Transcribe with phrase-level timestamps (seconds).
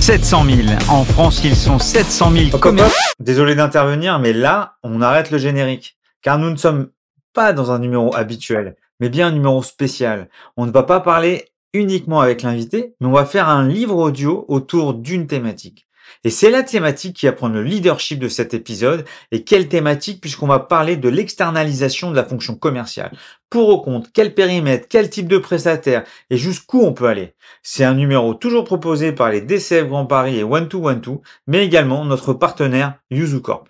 [0.00, 0.68] 700 000.
[0.88, 2.94] En France, ils sont 700 000 commerçants.
[3.18, 5.96] Désolé d'intervenir, mais là, on arrête le générique.
[6.22, 6.88] Car nous ne sommes
[7.34, 10.28] pas dans un numéro habituel, mais bien un numéro spécial.
[10.56, 14.44] On ne va pas parler uniquement avec l'invité, mais on va faire un livre audio
[14.48, 15.85] autour d'une thématique.
[16.26, 19.04] Et c'est la thématique qui va prendre le leadership de cet épisode.
[19.30, 23.16] Et quelle thématique puisqu'on va parler de l'externalisation de la fonction commerciale.
[23.48, 27.36] Pour au compte, quel périmètre, quel type de prestataire et jusqu'où on peut aller.
[27.62, 31.22] C'est un numéro toujours proposé par les DCF Grand Paris et One to One to,
[31.46, 33.68] mais également notre partenaire Yuzu Corp.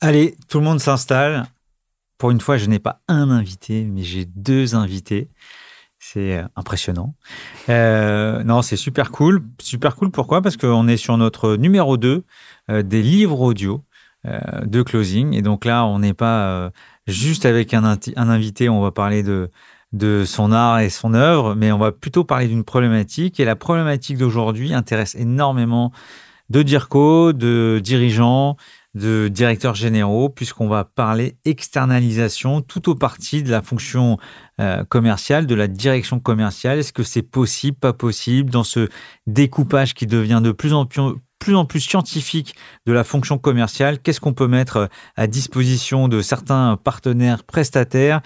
[0.00, 1.44] Allez, tout le monde s'installe.
[2.18, 5.28] Pour une fois, je n'ai pas un invité, mais j'ai deux invités.
[6.02, 7.14] C'est euh, impressionnant.
[7.68, 9.44] Euh, non, c'est super cool.
[9.60, 10.40] Super cool, pourquoi?
[10.40, 12.24] Parce qu'on est sur notre numéro 2
[12.70, 13.84] euh, des livres audio
[14.66, 15.32] de closing.
[15.32, 16.70] Et donc là, on n'est pas
[17.06, 19.48] juste avec un, un, invité, on va parler de,
[19.94, 23.40] de son art et son œuvre, mais on va plutôt parler d'une problématique.
[23.40, 25.90] Et la problématique d'aujourd'hui intéresse énormément
[26.50, 28.58] de DIRCO, de dirigeants,
[28.94, 34.18] de directeurs généraux, puisqu'on va parler externalisation tout au parti de la fonction
[34.60, 36.78] euh, commerciale, de la direction commerciale.
[36.78, 38.88] Est-ce que c'est possible, pas possible, dans ce
[39.26, 41.02] découpage qui devient de plus en plus,
[41.38, 44.00] plus en plus scientifique de la fonction commerciale?
[44.00, 48.22] Qu'est-ce qu'on peut mettre à disposition de certains partenaires prestataires?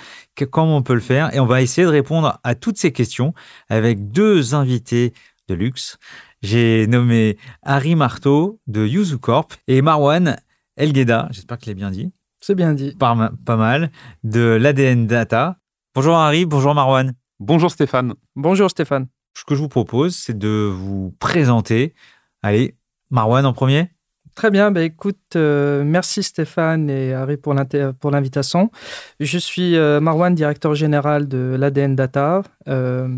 [0.50, 1.34] Comment on peut le faire?
[1.34, 3.34] Et on va essayer de répondre à toutes ces questions
[3.68, 5.12] avec deux invités
[5.48, 5.98] de luxe.
[6.42, 10.36] J'ai nommé Harry Marteau de Yuzu Corp et Marwan
[10.76, 12.12] Elgueda, j'espère que je l'ai bien dit.
[12.40, 12.96] C'est bien dit.
[12.96, 13.90] Pas, pas mal,
[14.24, 15.56] de l'ADN Data.
[15.94, 17.12] Bonjour Harry, bonjour Marwan.
[17.38, 18.14] Bonjour Stéphane.
[18.34, 19.06] Bonjour Stéphane.
[19.38, 21.94] Ce que je vous propose, c'est de vous présenter.
[22.42, 22.76] Allez,
[23.10, 23.90] Marwan en premier.
[24.34, 28.72] Très bien, bah écoute, euh, merci Stéphane et Harry pour l'invitation.
[29.20, 32.42] Je suis euh, Marwan, directeur général de l'ADN Data.
[32.66, 33.08] Euh,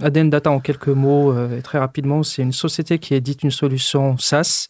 [0.00, 4.18] ADN Data, en quelques mots et très rapidement, c'est une société qui édite une solution
[4.18, 4.68] SaaS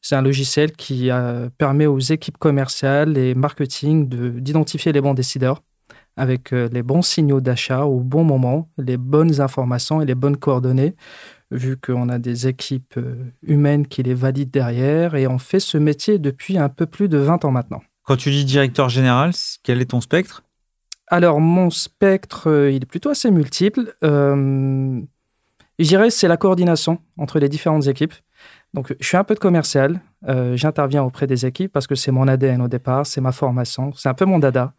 [0.00, 4.08] c'est un logiciel qui euh, permet aux équipes commerciales et marketing
[4.40, 5.62] d'identifier les bons décideurs
[6.16, 10.36] avec euh, les bons signaux d'achat au bon moment, les bonnes informations et les bonnes
[10.36, 10.96] coordonnées,
[11.52, 15.78] vu qu'on a des équipes euh, humaines qui les valident derrière et on fait ce
[15.78, 17.82] métier depuis un peu plus de 20 ans maintenant.
[18.02, 19.32] Quand tu dis directeur général,
[19.62, 20.42] quel est ton spectre?
[21.08, 23.94] Alors, mon spectre, il est plutôt assez multiple.
[24.02, 25.04] je
[25.78, 28.14] dirais c'est la coordination entre les différentes équipes.
[28.74, 30.00] Donc, je suis un peu de commercial.
[30.26, 33.92] Euh, j'interviens auprès des équipes parce que c'est mon ADN au départ, c'est ma formation,
[33.94, 34.74] c'est un peu mon dada.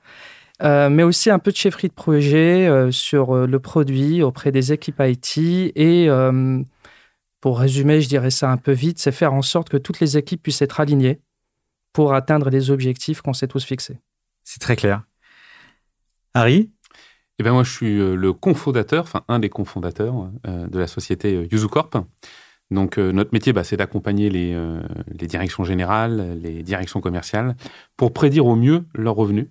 [0.62, 4.74] Euh, mais aussi un peu de chefferie de projet euh, sur le produit auprès des
[4.74, 5.38] équipes IT.
[5.76, 6.10] Et
[7.42, 10.18] pour résumer, je dirais ça un peu vite, c'est faire en sorte que toutes les
[10.18, 11.22] équipes puissent être alignées
[11.94, 14.00] pour atteindre les objectifs qu'on s'est tous fixés.
[14.44, 15.04] C'est très clair.
[16.34, 16.70] Harry?
[17.40, 21.90] Eh ben moi, je suis le cofondateur, enfin un des cofondateurs de la société Yuzucorp.
[22.72, 27.56] Donc euh, notre métier, bah, c'est d'accompagner euh, les, directions générales, les directions commerciales,
[27.98, 29.48] pour prédire au mieux leurs revenus.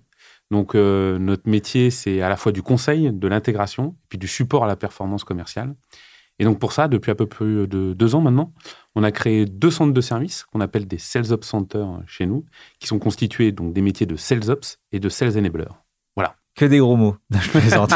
[0.51, 4.63] Donc euh, notre métier, c'est à la fois du conseil, de l'intégration, puis du support
[4.63, 5.75] à la performance commerciale.
[6.39, 8.53] Et donc pour ça, depuis à peu près de deux ans maintenant,
[8.95, 12.45] on a créé deux centres de services qu'on appelle des Sales Ops Centers chez nous,
[12.79, 15.67] qui sont constitués donc des métiers de Sales Ops et de Sales Enabler.
[16.59, 17.15] Que des gros mots.
[17.31, 17.91] je plaisante.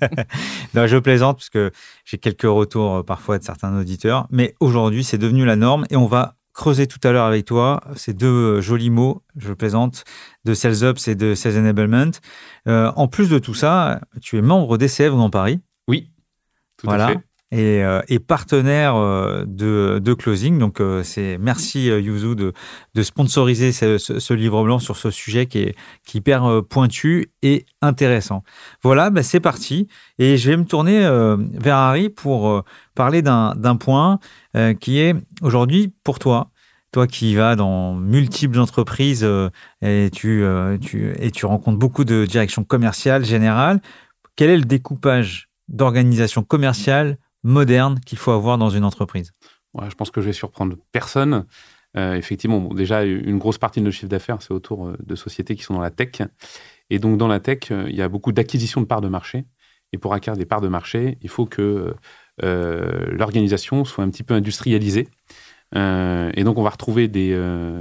[0.74, 1.70] non, je plaisante parce que
[2.04, 4.26] j'ai quelques retours euh, parfois de certains auditeurs.
[4.30, 7.80] Mais aujourd'hui, c'est devenu la norme et on va creuser tout à l'heure avec toi
[7.96, 10.04] ces deux euh, jolis mots, je plaisante,
[10.44, 12.10] de Sales Ops et de Sales Enablement.
[12.66, 15.58] Euh, en plus de tout ça, tu es membre d'ECF Grand Paris.
[15.86, 16.10] Oui,
[16.76, 20.58] tout à fait et, euh, et partenaire euh, de, Closing.
[20.58, 22.52] Donc, euh, c'est merci Yuzu de,
[23.02, 25.74] sponsoriser ce, livre blanc sur ce sujet qui est,
[26.14, 28.42] hyper pointu et intéressant.
[28.82, 29.88] Voilà, bah, c'est parti.
[30.18, 31.00] Et je vais me tourner
[31.52, 32.64] vers Harry pour
[32.94, 34.18] parler d'un point
[34.80, 36.50] qui est aujourd'hui pour toi.
[36.90, 39.28] Toi qui vas dans multiples entreprises
[39.82, 40.44] et, tu,
[40.80, 43.80] tu, et tu rencontres beaucoup de directions commerciales générales,
[44.36, 49.32] quel est le découpage d'organisation commerciale moderne qu'il faut avoir dans une entreprise
[49.88, 51.46] Je pense que je vais surprendre personne.
[51.96, 55.56] Euh, effectivement, déjà, une grosse partie de nos chiffres d'affaires, c'est autour euh, de sociétés
[55.56, 56.22] qui sont dans la tech.
[56.90, 59.44] Et donc, dans la tech, euh, il y a beaucoup d'acquisition de parts de marché.
[59.92, 61.94] Et pour acquérir des parts de marché, il faut que
[62.42, 65.08] l'organisation soit un petit peu industrialisée.
[65.74, 67.34] et donc, on va retrouver des,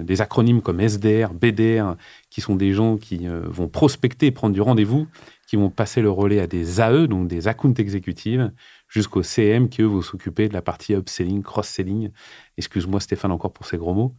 [0.06, 1.98] des, acronymes comme SDR, BDR,
[2.30, 5.06] qui sont des gens qui vont prospecter, prendre du rendez-vous,
[5.50, 8.54] qui vont passer le relais à des AE, donc des account exécutives,
[8.88, 12.12] jusqu'au CM qui, eux, vont s'occuper de la partie upselling, cross-selling.
[12.58, 14.16] Excuse-moi, Stéphane, encore pour ces gros mots.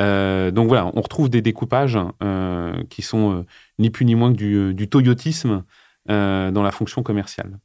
[0.00, 3.46] Euh, donc voilà, on retrouve des découpages euh, qui sont euh,
[3.78, 5.64] ni plus ni moins que du, du toyotisme
[6.08, 7.58] dans la fonction commerciale.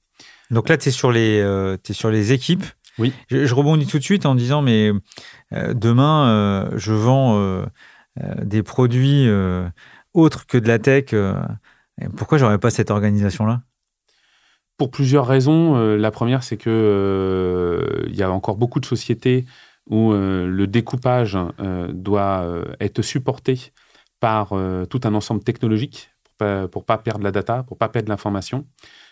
[0.51, 1.41] Donc là, tu es, sur les,
[1.81, 2.65] t'es sur les équipes.
[2.99, 3.13] Oui.
[3.29, 4.91] Je, je rebondis tout de suite en disant, mais
[5.51, 7.65] demain, je vends
[8.41, 9.29] des produits
[10.13, 11.15] autres que de la tech.
[12.17, 13.61] pourquoi j'aurais pas cette organisation-là?
[14.77, 15.75] Pour plusieurs raisons.
[15.75, 19.45] Euh, la première, c'est que euh, il y a encore beaucoup de sociétés
[19.87, 21.37] où euh, le découpage
[21.89, 23.71] doit être supporté
[24.19, 24.53] par
[24.89, 26.11] tout un ensemble technologique
[26.71, 28.65] pour pas, pas perdre la data, pour pas perdre l'information.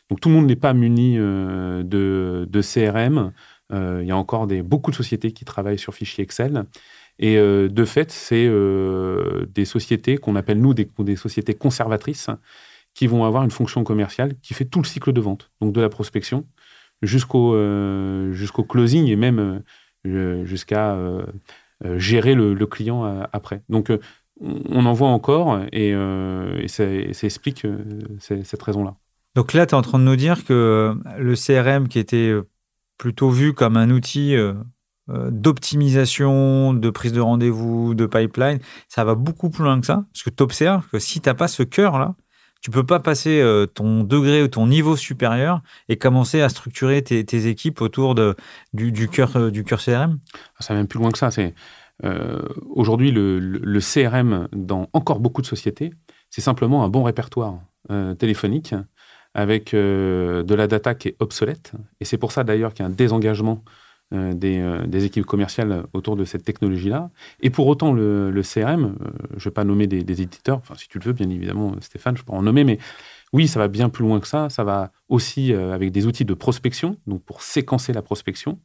[0.09, 3.33] Donc tout le monde n'est pas muni de, CRM.
[3.71, 6.63] Il y a encore beaucoup de sociétés qui travaillent sur fichiers Excel.
[7.19, 8.49] Et de fait, c'est
[9.53, 12.29] des sociétés qu'on appelle, nous, des sociétés conservatrices
[12.93, 15.81] qui vont avoir une fonction commerciale qui fait tout le cycle de vente, donc de
[15.81, 16.45] la prospection
[17.01, 19.63] jusqu'au euh, jusqu'au closing et même
[20.07, 21.23] euh, jusqu'à euh,
[21.97, 23.63] gérer le, client après.
[23.69, 23.91] Donc,
[24.39, 25.93] on en voit encore et,
[26.67, 26.83] ça,
[27.13, 27.65] ça explique
[28.19, 28.95] cette raison-là.
[29.35, 32.33] Donc là, tu es en train de nous dire que le CRM, qui était
[32.99, 34.35] plutôt vu comme un outil
[35.07, 40.05] d'optimisation, de prise de rendez-vous, de pipeline, ça va beaucoup plus loin que ça.
[40.13, 42.15] Parce que tu observes que si tu n'as pas ce cœur-là,
[42.61, 47.01] tu peux pas passer euh, ton degré ou ton niveau supérieur et commencer à structurer
[47.01, 48.35] tes, équipes autour de,
[48.73, 50.19] du, cœur euh, du cœur CRM.
[50.59, 51.31] Ça va même plus loin que ça.
[51.31, 51.55] C'est
[52.03, 55.91] euh, aujourd'hui le, le- CRM dans encore beaucoup de sociétés,
[56.29, 57.59] c'est simplement un bon répertoire
[57.89, 58.73] euh, téléphonique
[59.33, 61.73] avec euh, de la data qui est obsolète.
[61.99, 63.63] Et c'est pour ça d'ailleurs qu'il y a un désengagement
[64.13, 67.09] euh, des, euh, des équipes commerciales autour de cette technologie-là.
[67.39, 70.89] Et pour autant, le, CRM, euh, je ne vais pas nommer des, éditeurs, enfin si
[70.89, 72.77] tu le veux, bien évidemment, Stéphane, je peux en nommer, mais
[73.31, 74.49] oui, ça va bien plus loin que ça.
[74.49, 78.59] Ça va aussi avec des outils de prospection, donc pour séquencer la prospection,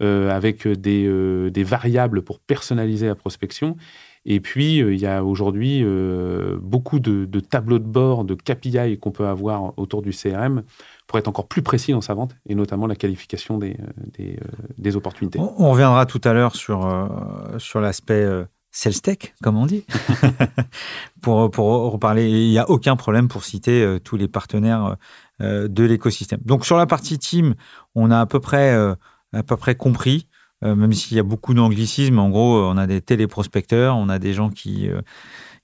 [0.00, 3.76] avec des variables pour personnaliser la prospection.
[4.24, 8.34] Et puis, euh, il y a aujourd'hui euh, beaucoup de, de tableaux de bord, de
[8.34, 10.62] KPI qu'on peut avoir autour du CRM
[11.06, 14.38] pour être encore plus précis dans sa vente, et notamment la qualification des, euh, des,
[14.76, 15.38] des opportunités.
[15.38, 16.88] On, on reviendra tout à l'heure sur,
[17.58, 18.26] sur l'aspect
[18.70, 19.84] sales tech, comme on dit,
[21.20, 22.28] pour, pour reparler.
[22.28, 24.96] Il n'y a aucun problème pour citer euh, tous les partenaires
[25.40, 26.40] euh, de l'écosystème.
[26.44, 27.54] Donc sur la partie team,
[27.94, 28.94] on a à peu près, euh,
[29.32, 30.27] à peu près compris.
[30.64, 34.18] Euh, même s'il y a beaucoup d'anglicisme, en gros, on a des téléprospecteurs, on a
[34.18, 35.00] des gens qui, euh,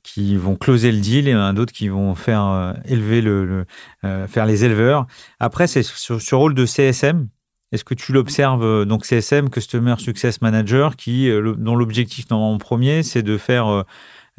[0.02, 3.44] qui vont closer le deal et on a d'autres qui vont faire euh, élever le,
[3.46, 3.66] le-
[4.04, 5.06] euh, faire les éleveurs.
[5.40, 7.28] Après, c'est sur ce rôle de CSM.
[7.72, 12.58] Est-ce que tu l'observes, euh, donc CSM, Customer Success Manager, qui, euh, dont l'objectif en
[12.58, 13.82] premier, c'est de faire, euh,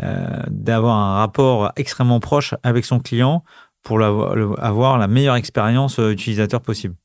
[0.04, 3.44] euh, d'avoir un rapport extrêmement proche avec son client
[3.84, 6.96] pour avoir la meilleure expérience euh, utilisateur possible?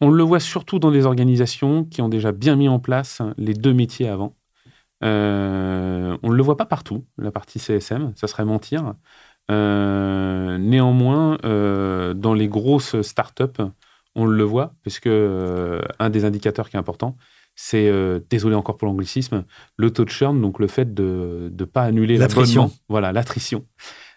[0.00, 3.54] On le voit surtout dans des organisations qui ont déjà bien mis en place les
[3.54, 4.36] deux métiers avant.
[5.04, 8.94] Euh, on ne le voit pas partout, la partie CSM, ça serait mentir.
[9.50, 13.62] Euh, néanmoins, euh, dans les grosses startups,
[14.14, 17.16] on le voit, parce que euh, un des indicateurs qui est important,
[17.54, 17.90] c'est,
[18.30, 19.44] désolé encore pour l'anglicisme,
[19.76, 22.62] le taux de churn, donc le fait de ne pas annuler L'attrition.
[22.62, 22.78] l'abonnement.
[22.88, 23.64] Voilà, l'attrition.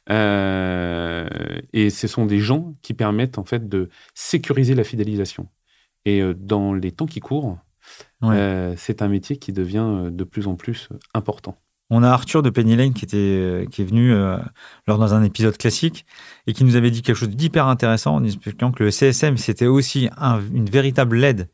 [0.09, 5.47] Et ce sont des gens qui permettent en fait de sécuriser la fidélisation.
[6.05, 7.57] Et euh, dans les temps qui courent,
[8.21, 8.35] Ouais.
[8.37, 11.57] euh, c'est un métier qui devient euh, de plus en plus important.
[11.89, 14.37] On a Arthur de Penny Lane qui, était, qui est venu euh,
[14.87, 16.05] lors dans un épisode classique
[16.47, 19.65] et qui nous avait dit quelque chose d'hyper intéressant en expliquant que le CSM, c'était
[19.67, 21.49] aussi un- une véritable aide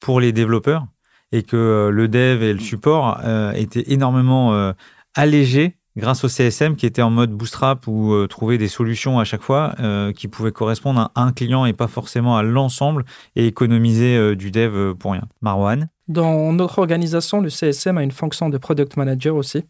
[0.00, 0.86] pour les développeurs
[1.32, 4.72] et que le dev et le support euh, étaient énormément
[5.14, 9.24] allégés grâce au CSM qui était en mode bootstrap ou euh, trouver des solutions à
[9.24, 13.04] chaque fois euh, qui pouvaient correspondre à un client et pas forcément à l'ensemble
[13.36, 15.28] et économiser euh, du dev pour rien.
[15.40, 15.88] Marwan?
[16.08, 19.64] Dans notre organisation, le CSM a une fonction de product manager aussi,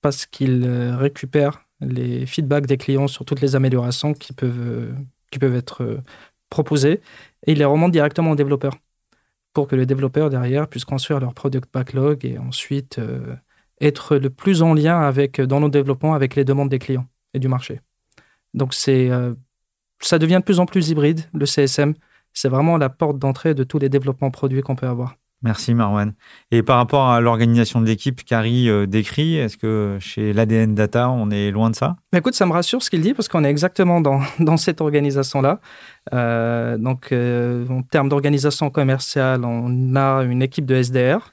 [0.00, 0.66] parce qu'il
[0.98, 5.98] récupère les feedbacks des clients sur toutes les améliorations qui peuvent, être
[6.48, 7.00] proposées,
[7.46, 8.74] et il les remonte directement aux développeurs,
[9.52, 12.98] pour que les développeurs derrière puissent construire leur product backlog et ensuite
[13.82, 17.38] être le plus en lien avec, dans nos développements avec les demandes des clients et
[17.38, 17.80] du marché.
[18.54, 19.34] Donc c'est, euh,
[20.00, 21.94] ça devient de plus en plus hybride, le CSM.
[22.32, 25.16] C'est vraiment la porte d'entrée de tous les développements produits qu'on peut avoir.
[25.42, 26.14] Merci Marwan.
[26.52, 31.10] Et par rapport à l'organisation de l'équipe qu'Harry euh, décrit, est-ce que chez l'ADN Data,
[31.10, 31.96] on est loin de ça?
[32.12, 34.80] Mais écoute, ça me rassure ce qu'il dit parce qu'on est exactement dans, dans cette
[34.80, 35.60] organisation-là.
[36.12, 41.32] Euh, donc, euh, en termes d'organisation commerciale, on a une équipe de SDR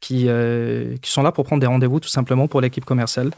[0.00, 3.30] qui, euh, qui sont là pour prendre des rendez-vous tout simplement pour l'équipe commerciale.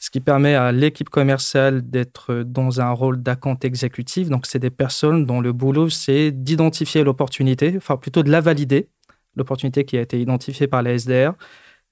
[0.00, 4.28] Ce qui permet à l'équipe commerciale d'être dans un rôle d'account exécutif.
[4.28, 8.88] Donc, c'est des personnes dont le boulot, c'est d'identifier l'opportunité, enfin plutôt de la valider,
[9.36, 11.34] l'opportunité qui a été identifiée par la SDR,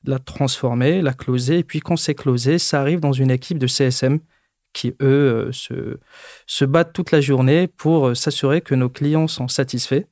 [0.05, 1.59] la transformer, la closer.
[1.59, 4.21] Et puis, quand c'est closé, ça arrive dans une équipe de CSM
[4.73, 5.99] qui, eux, se,
[6.47, 10.05] se battent toute la journée pour s'assurer que nos clients sont satisfaits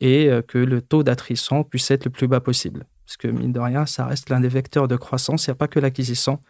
[0.00, 2.86] et que le taux d'attrition puisse être le plus bas possible.
[3.06, 5.46] Parce que, mine de rien, ça reste l'un des vecteurs de croissance.
[5.46, 6.40] Il n'y a pas que l'acquisition,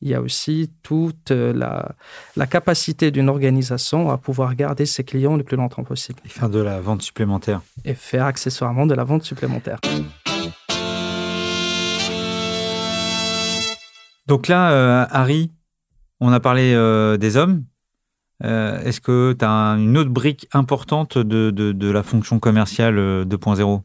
[0.00, 1.94] il y a aussi toute la,
[2.36, 6.18] la capacité d'une organisation à pouvoir garder ses clients le plus longtemps possible.
[6.24, 7.60] Et faire de la vente supplémentaire.
[7.84, 9.78] Et faire accessoirement de la vente supplémentaire.
[14.30, 15.50] Donc là, euh, Harry,
[16.20, 17.64] on a parlé euh, des hommes.
[18.44, 22.96] Euh, est-ce que tu as une autre brique importante de, de, de la fonction commerciale
[23.24, 23.82] 2.0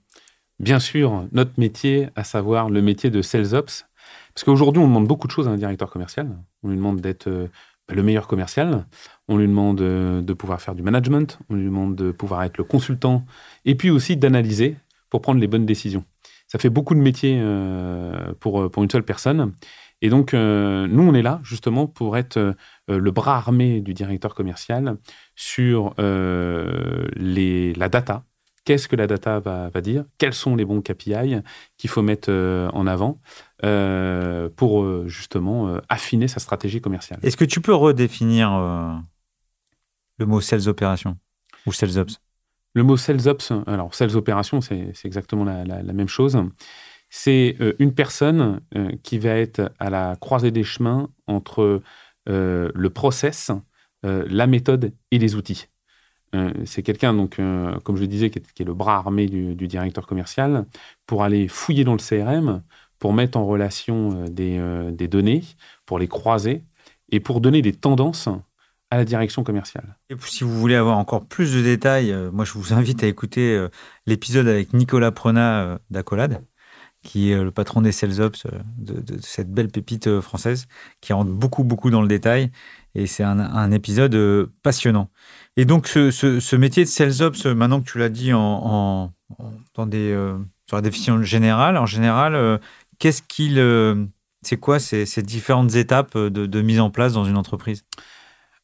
[0.59, 3.85] Bien sûr, notre métier, à savoir le métier de Sales Ops,
[4.33, 6.29] parce qu'aujourd'hui, on demande beaucoup de choses à un directeur commercial.
[6.62, 7.47] On lui demande d'être euh,
[7.89, 8.85] le meilleur commercial.
[9.29, 11.39] On lui demande euh, de pouvoir faire du management.
[11.50, 13.25] On lui demande de pouvoir être le consultant.
[13.63, 14.75] Et puis aussi d'analyser
[15.09, 16.03] pour prendre les bonnes décisions.
[16.47, 19.53] Ça fait beaucoup de métiers euh, pour, pour une seule personne.
[20.01, 22.53] Et donc, nous, on est là justement pour être
[22.89, 24.97] le bras armé du directeur commercial
[25.35, 28.24] sur la data,
[28.65, 31.38] qu'est-ce que la data va, dire, quels sont les bons KPI
[31.77, 33.22] qu'il faut mettre euh, en avant
[33.63, 37.19] euh, pour euh, justement affiner sa stratégie commerciale.
[37.24, 38.50] Est-ce que tu peux redéfinir
[40.17, 41.17] le mot sales opération
[41.65, 42.19] ou sales ops?
[42.74, 46.38] Le mot sales ops, alors sales opération, c'est exactement la, même chose.
[47.10, 48.60] C'est une personne
[49.03, 51.81] qui va être à la croisée des chemins entre
[52.25, 53.51] le process,
[54.03, 55.67] la méthode et les outils.
[56.36, 59.56] Euh, c'est quelqu'un, donc, euh, comme je le disais, qui est, le bras armé du,
[59.56, 60.65] directeur commercial,
[61.06, 62.62] pour aller fouiller dans le CRM,
[63.00, 65.44] pour mettre en relation euh, des, données,
[65.86, 66.63] pour les croiser
[67.10, 68.30] et pour donner des tendances
[68.92, 69.98] à la direction commerciale.
[70.10, 73.68] Et si vous voulez avoir encore plus de détails, moi je vous invite à écouter
[74.06, 76.42] l'épisode avec Nicolas Prenat d'Acolade,
[77.05, 78.45] qui est le patron des Sales Ops
[78.77, 80.67] de, de, cette belle pépite française,
[81.00, 82.51] qui rentre beaucoup, beaucoup dans le détail.
[82.95, 85.09] Et c'est un, épisode passionnant.
[85.57, 89.12] Et donc, ce, métier de sales ops, maintenant que tu l'as dit en,
[89.74, 92.57] dans des, euh, sur la définition générale, en général, euh,
[93.00, 94.05] qu'est-ce qu'il, euh,
[94.41, 97.85] c'est quoi ces, différentes étapes de, mise en place dans une entreprise?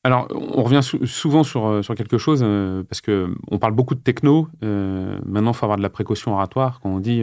[0.03, 2.43] Alors, on revient souvent sur, sur quelque chose,
[2.89, 4.48] parce que on parle beaucoup de techno.
[4.62, 7.21] maintenant, il faut avoir de la précaution oratoire quand on dit,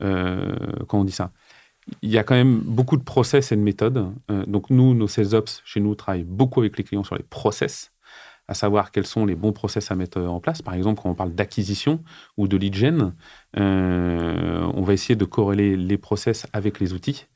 [0.00, 1.32] quand on dit ça?
[2.02, 4.12] Il y a quand même beaucoup de process et de méthodes.
[4.46, 7.92] donc, nous, nos sales ops, chez nous, travaillent beaucoup avec les clients sur les process
[8.50, 10.60] à savoir quels sont les bons process à mettre euh, en place.
[10.60, 12.02] Par exemple, quand on parle d'acquisition
[12.36, 13.14] ou de lead gen,
[13.56, 17.26] euh, on va essayer de corréler les process avec les outils.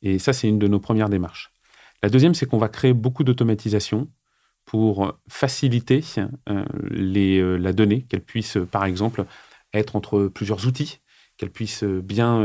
[0.00, 1.52] Et ça, c'est une de nos premières démarches.
[2.02, 4.08] La deuxième, c'est qu'on va créer beaucoup d'automatisation
[4.64, 6.02] pour faciliter
[6.48, 9.26] euh, la donnée, qu'elle puisse, par exemple,
[9.74, 11.00] être entre plusieurs outils,
[11.36, 12.40] qu'elle puisse bien,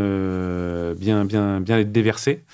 [0.94, 2.46] bien, bien, bien être déversée,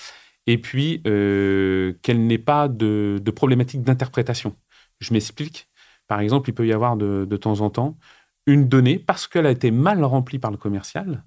[0.47, 4.55] et puis qu'elle n'ait pas de, de problématique d'interprétation.
[4.99, 5.67] Je m'explique.
[6.07, 7.97] Par exemple, il peut y avoir de, temps en temps
[8.45, 11.23] une donnée, parce qu'elle a été mal remplie par le commercial,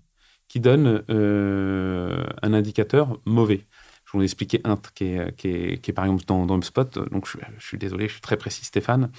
[0.49, 3.67] qui donne euh, un indicateur mauvais.
[4.05, 6.99] Je vous expliquer un qui est, qui est, par exemple dans, dans HubSpot.
[7.11, 9.11] Donc, je, suis désolé, je suis très précis, Stéphane.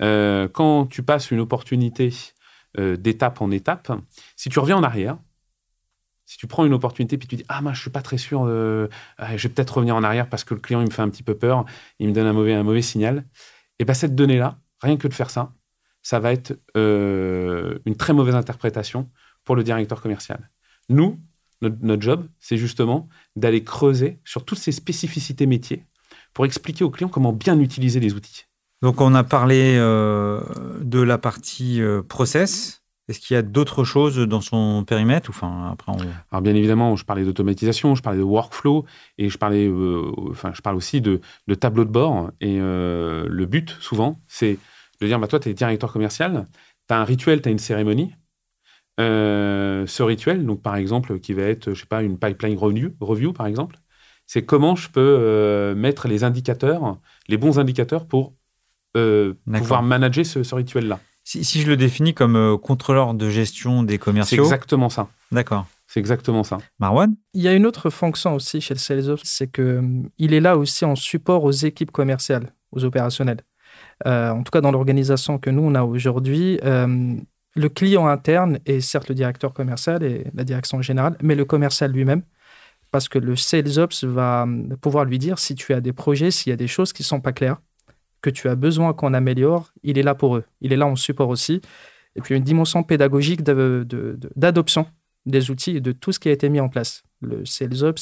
[0.00, 2.14] Euh, quand tu passes une opportunité
[2.78, 3.90] euh, d'étape en étape,
[4.36, 5.18] si tu reviens en arrière,
[6.28, 8.46] si tu prends une opportunité puis tu dis ah moi je suis pas très sûr,
[8.46, 11.22] je vais peut-être revenir en arrière parce que le client il me fait un petit
[11.22, 11.64] peu peur,
[11.98, 13.24] il me donne un mauvais signal.
[13.78, 15.52] Et bien cette donnée-là, rien que de faire ça,
[16.02, 19.10] ça va être euh, une très mauvaise interprétation
[19.44, 20.50] pour le directeur commercial.
[20.88, 21.20] Nous,
[21.60, 25.84] notre, job, c'est justement d'aller creuser sur toutes ces spécificités métiers
[26.32, 28.44] pour expliquer aux clients comment bien utiliser les outils.
[28.80, 30.40] Donc on a parlé euh,
[30.80, 32.77] de la partie euh, process,
[33.08, 35.92] est-ce qu'il y a d'autres choses dans son périmètre enfin, après
[36.30, 38.84] Alors bien évidemment, je parlais d'automatisation, je parlais de workflow
[39.16, 42.30] et je parlais, euh, enfin, je parle aussi de, de tableau de bord.
[42.42, 44.58] Et euh, le but, souvent, c'est
[45.00, 46.46] de dire, bah, toi, tu es directeur commercial,
[46.86, 48.12] tu as un rituel, tu as une cérémonie.
[49.00, 52.90] Euh, ce rituel, donc par exemple, qui va être, je sais pas, une pipeline review,
[53.00, 53.76] review par exemple,
[54.26, 56.98] c'est comment je peux mettre les indicateurs,
[57.28, 58.34] les bons indicateurs pour
[58.92, 61.00] pouvoir manager ce rituel-là.
[61.30, 64.44] Si, je le définis comme euh, contrôleur de gestion des commerciaux.
[64.44, 65.08] C'est exactement ça.
[65.30, 65.66] D'accord.
[65.86, 66.56] C'est exactement ça.
[66.78, 67.14] Marwan?
[67.34, 70.40] Il y a une autre fonction aussi chez le Sales Ops, c'est qu'il hum, est
[70.40, 73.42] là aussi en support aux équipes commerciales, aux opérationnels.
[74.06, 78.80] Euh, en tout cas, dans l'organisation que nous, on a aujourd'hui, le client interne est
[78.80, 82.22] certes le directeur commercial et la direction générale, mais le commercial lui-même,
[82.90, 84.46] parce que le Sales Ops va
[84.80, 87.06] pouvoir lui dire si tu as des projets, s'il y a des choses qui ne
[87.06, 87.60] sont pas claires,
[88.20, 90.44] que tu as besoin qu'on améliore, il est là pour eux.
[90.60, 91.60] Il est là en support aussi.
[92.16, 94.86] Et puis une dimension pédagogique d'adoption
[95.26, 97.04] des outils et de tout ce qui a été mis en place.
[97.20, 97.98] Le Sales Up,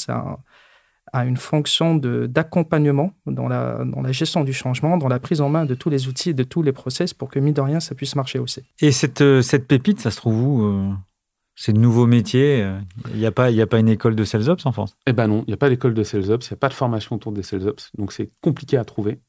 [1.12, 5.48] a une fonction d'accompagnement dans la, dans la gestion du changement, dans la prise en
[5.48, 7.94] main de tous les outils, de tous les process pour que, mine de rien, ça
[7.94, 8.62] puisse marcher aussi.
[8.80, 10.90] Et cette, euh, cette pépite, ça se trouve où euh,
[11.54, 12.68] Ces nouveaux métiers
[13.12, 14.96] Il n'y a, pas, a pas une école de Sales Ops en France?
[15.06, 16.68] Eh ben non, il n'y a pas d'école de Sales Ops, il n'y a pas
[16.68, 19.20] de formation autour des Sales Ops, donc c'est compliqué à trouver.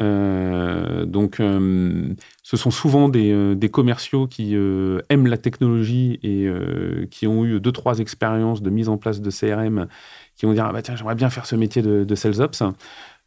[0.00, 6.48] Euh, donc, euh, ce sont souvent des, euh, commerciaux qui aiment la technologie et
[7.10, 9.88] qui ont eu deux, trois expériences de mise en place de CRM,
[10.36, 12.62] qui vont dire ah bah tiens, j'aimerais bien faire ce métier de, de Sales Ops.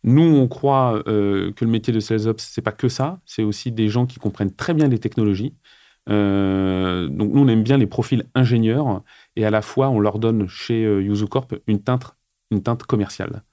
[0.03, 3.71] Nous, on croit que le métier de Sales Ops, c'est pas que ça, c'est aussi
[3.71, 5.55] des gens qui comprennent très bien les technologies.
[6.07, 6.15] donc,
[7.33, 9.03] nous, on aime bien les profils ingénieurs
[9.36, 12.15] et à la fois, on leur donne chez Yuzucorp une teinte,
[12.51, 13.43] une teinte commerciale.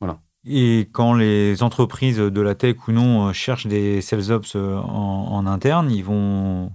[0.00, 0.20] Voilà.
[0.46, 4.76] Et quand les entreprises de la tech ou non euh, cherchent des sales ops euh,
[4.76, 6.70] en, interne, ils vont.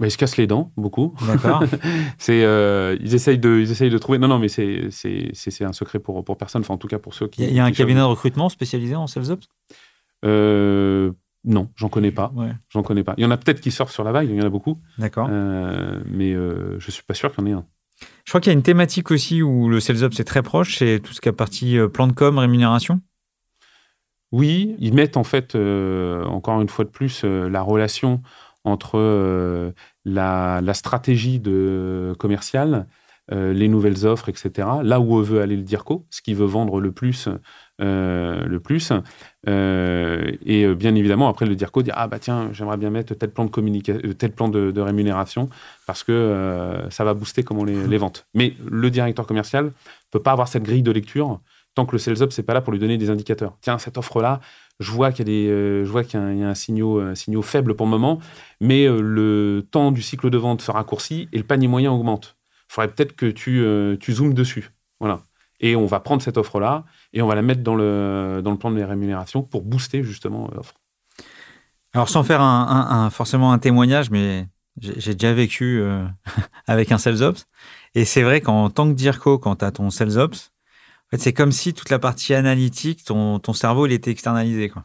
[0.00, 1.14] Bah, ils se cassent les dents, beaucoup.
[1.26, 1.64] D'accord.
[2.18, 4.18] c'est, euh, ils, essayent de, ils essayent de trouver.
[4.18, 6.98] Non, non, mais c'est, c'est, c'est, un secret pour, pour personne, enfin, en tout cas
[6.98, 7.42] pour ceux qui.
[7.44, 9.48] Il y a, un cabinet de recrutement spécialisé en sales ops
[10.24, 12.32] Non, j'en connais pas.
[12.70, 13.14] J'en connais pas.
[13.16, 14.80] Il y en a peut-être qui sortent sur la vague, il y en a beaucoup.
[14.98, 15.28] D'accord.
[15.28, 17.64] mais je ne suis pas sûr qu'il y en ait un.
[18.28, 20.76] Je crois qu'il y a une thématique aussi où le sales ops est très proche,
[20.76, 23.00] c'est tout ce qui est partie euh, plan de com, rémunération.
[24.32, 28.20] Oui, ils mettent en fait, euh, encore une fois de plus, euh, la relation
[28.64, 29.72] entre
[30.04, 32.86] la, la, stratégie de commerciale,
[33.32, 34.68] les nouvelles offres, etc.
[34.82, 37.30] Là où veut aller le DIRCO, ce qui veut vendre le plus
[37.80, 38.92] euh, le plus.
[39.48, 43.14] Euh, et euh, bien évidemment, après, le DIRCO dit Ah, bah tiens, j'aimerais bien mettre
[43.14, 45.48] tel plan de, tel plan de, rémunération
[45.86, 48.26] parce que ça va booster comment les, les, ventes.
[48.34, 49.70] Mais le directeur commercial ne
[50.10, 51.40] peut pas avoir cette grille de lecture
[51.74, 53.56] tant que le sales up, c'est pas là pour lui donner des indicateurs.
[53.60, 54.40] Tiens, cette offre-là,
[54.80, 58.18] je vois qu'il y y a un, signaux, signaux faible pour le moment,
[58.60, 62.36] mais le temps du cycle de vente se raccourcit et le panier moyen augmente.
[62.68, 63.64] Il faudrait peut-être que tu,
[64.00, 64.72] tu zoomes dessus.
[64.98, 65.20] Voilà.
[65.60, 68.58] Et on va prendre cette offre-là et on va la mettre dans le, dans le
[68.58, 70.74] plan de rémunération pour booster justement l'offre.
[71.94, 72.40] Alors sans faire
[73.10, 74.46] forcément un témoignage, mais
[74.80, 76.06] j'ai déjà vécu euh,
[76.66, 77.46] avec un sales ops.
[77.94, 80.52] Et c'est vrai qu'en tant que DIRCO, quand tu as ton sales ops,
[81.06, 84.68] en fait, c'est comme si toute la partie analytique, ton, ton cerveau, il était externalisé.
[84.68, 84.84] Quoi.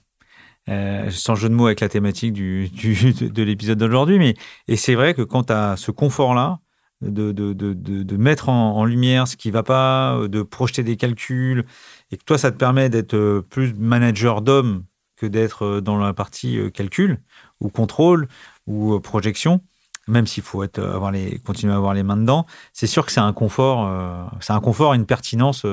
[0.69, 4.33] Euh, sans jeu de mots avec la thématique du, du de l'épisode d'aujourd'hui, mais
[4.69, 6.59] et c'est vrai que quand tu as ce confort-là,
[7.03, 11.65] de, de, de, de, mettre en, lumière ce qui va pas, de projeter des calculs,
[12.11, 14.83] et que toi, ça te permet d'être euh, plus manager d'hommes
[15.15, 17.19] que d'être euh, dans la partie euh, calcul
[17.59, 18.27] ou contrôle
[18.67, 19.61] ou projection,
[20.07, 23.11] même s'il faut être, avoir les, continuer à avoir les mains dedans, c'est sûr que
[23.11, 25.65] c'est un confort, c'est un confort, une pertinence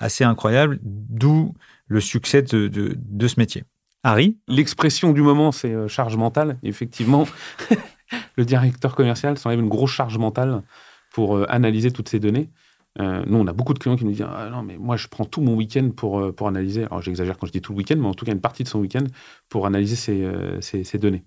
[0.00, 1.54] assez incroyable, d'où
[1.86, 3.64] le succès de, de, de ce métier.
[4.02, 4.36] Harry?
[4.48, 6.58] L'expression du moment, c'est charge mentale.
[6.64, 7.26] Effectivement,
[8.36, 10.62] le directeur commercial s'enlève une grosse charge mentale
[11.12, 12.50] pour euh, analyser toutes ces données.
[13.00, 15.08] Euh, nous, on a beaucoup de clients qui nous disent ah, Non, mais moi, je
[15.08, 16.84] prends tout mon week-end pour, euh, pour analyser.
[16.84, 18.68] Alors, j'exagère quand je dis tout le week-end, mais en tout cas, une partie de
[18.68, 19.04] son week-end
[19.48, 21.24] pour analyser ces, ces, données.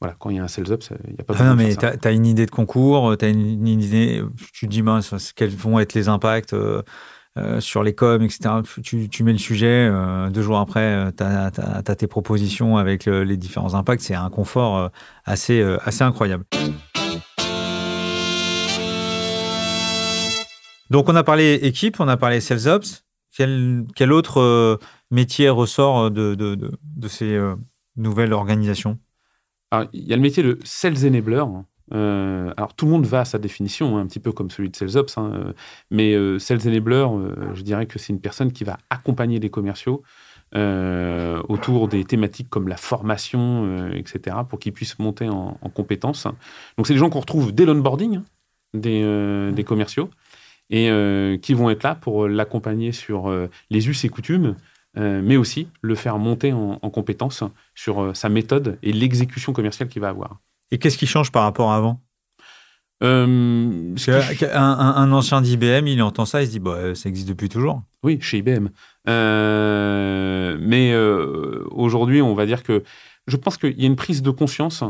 [0.00, 1.76] Voilà, quand il y a un sales up, il n'y a pas ah Non, mais
[1.76, 5.50] tu as, une idée de concours, tu as une, idée, tu te dis mince, quels
[5.50, 6.56] vont être les impacts
[7.60, 8.56] sur les coms, etc.
[8.82, 9.90] Tu, mets le sujet,
[10.30, 14.02] deux jours après, tu as, tes propositions avec les différents impacts.
[14.02, 14.90] C'est un confort
[15.24, 15.64] assez,
[16.00, 16.44] incroyable.
[20.92, 23.06] Donc, on a parlé équipe, on a parlé sales ops.
[23.34, 24.76] Quel, autre euh,
[25.10, 26.36] métier ressort de,
[27.08, 27.54] ces euh,
[27.96, 28.98] nouvelles organisations?
[29.94, 31.42] Il y a le métier de sales enabler.
[31.92, 34.70] Euh, alors, tout le monde va à sa définition, hein, un petit peu comme celui
[34.70, 35.54] de Sales Ops, hein,
[35.90, 37.06] mais Sales Enabler,
[37.54, 40.02] je dirais que c'est une personne qui va accompagner les commerciaux
[40.54, 46.26] autour des thématiques comme la formation, etc., pour qu'ils puissent monter en, compétences.
[46.76, 48.24] Donc, c'est des gens qu'on retrouve dès l'onboarding hein,
[48.74, 50.10] des, des, commerciaux
[50.72, 54.56] et euh, qui vont être là pour l'accompagner sur euh, les us et coutumes,
[54.96, 60.02] euh, mais aussi le faire monter en, compétences sur sa méthode et l'exécution commerciale qu'il
[60.02, 60.40] va avoir.
[60.72, 62.00] Et qu'est-ce qui change par rapport à avant?
[63.00, 63.94] Un,
[65.12, 67.82] ancien d'IBM, il entend ça, il se dit bah, ça existe depuis toujours.
[68.02, 68.68] Oui, chez IBM.
[69.06, 70.96] mais
[71.70, 72.82] aujourd'hui, on va dire que
[73.28, 74.82] je pense qu'il y a une prise de conscience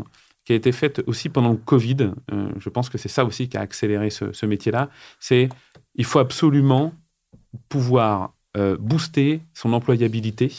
[0.45, 2.13] qui a été faite aussi pendant le Covid.
[2.59, 4.89] je pense que c'est ça aussi qui a accéléré ce, ce métier-là.
[5.21, 5.49] C'est
[5.95, 6.93] il faut absolument
[7.69, 10.53] pouvoir euh, booster son employabilité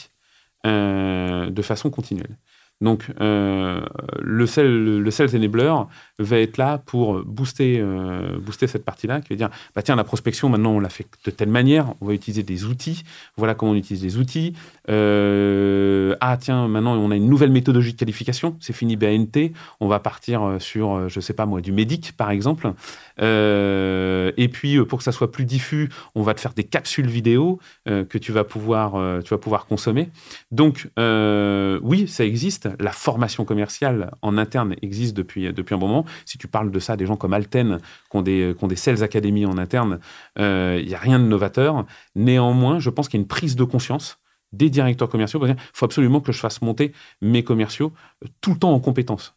[0.66, 2.36] euh, de façon continuelle.
[2.80, 3.80] Donc, euh,
[4.20, 5.72] le, sales, le sales enabler
[6.18, 10.04] va être là pour booster, euh, booster cette partie-là, qui va dire, bah tiens, la
[10.04, 13.04] prospection, maintenant, on l'a fait de telle manière, on va utiliser des outils,
[13.36, 14.54] voilà comment on utilise les outils.
[14.90, 19.88] Euh, ah, tiens, maintenant, on a une nouvelle méthodologie de qualification, c'est fini BNT, on
[19.88, 22.72] va partir sur, je sais pas moi, du médic, par exemple.
[23.18, 27.60] Et puis, pour que ça soit plus diffus, on va te faire des capsules vidéo
[27.86, 30.10] que tu vas pouvoir, tu vas pouvoir consommer.
[30.50, 36.04] Donc, oui, ça existe la formation commerciale en interne existe depuis, depuis un bon moment.
[36.24, 37.78] Si tu parles de ça, des gens comme Alten,
[38.10, 40.00] qui ont des, qui des sales académies en interne,
[40.38, 41.86] euh, il n'y a rien de novateur.
[42.14, 44.18] Néanmoins, je pense qu'il y a une prise de conscience
[44.52, 45.44] des directeurs commerciaux.
[45.46, 47.92] Il faut absolument que je fasse monter mes commerciaux
[48.24, 49.34] euh, tout le temps en compétences.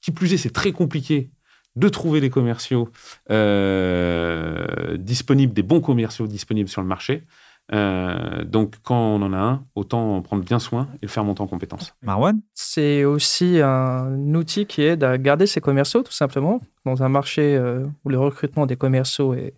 [0.00, 1.30] Qui plus est, c'est très compliqué
[1.76, 2.90] de trouver des commerciaux
[3.30, 7.24] euh, disponibles, des bons commerciaux disponibles sur le marché.
[7.72, 11.24] Euh, donc, quand on en a un, autant en prendre bien soin et le faire
[11.24, 11.94] monter en compétences.
[12.02, 17.08] Marwan C'est aussi un outil qui aide à garder ses commerciaux, tout simplement, dans un
[17.08, 19.54] marché euh, où le recrutement des commerciaux est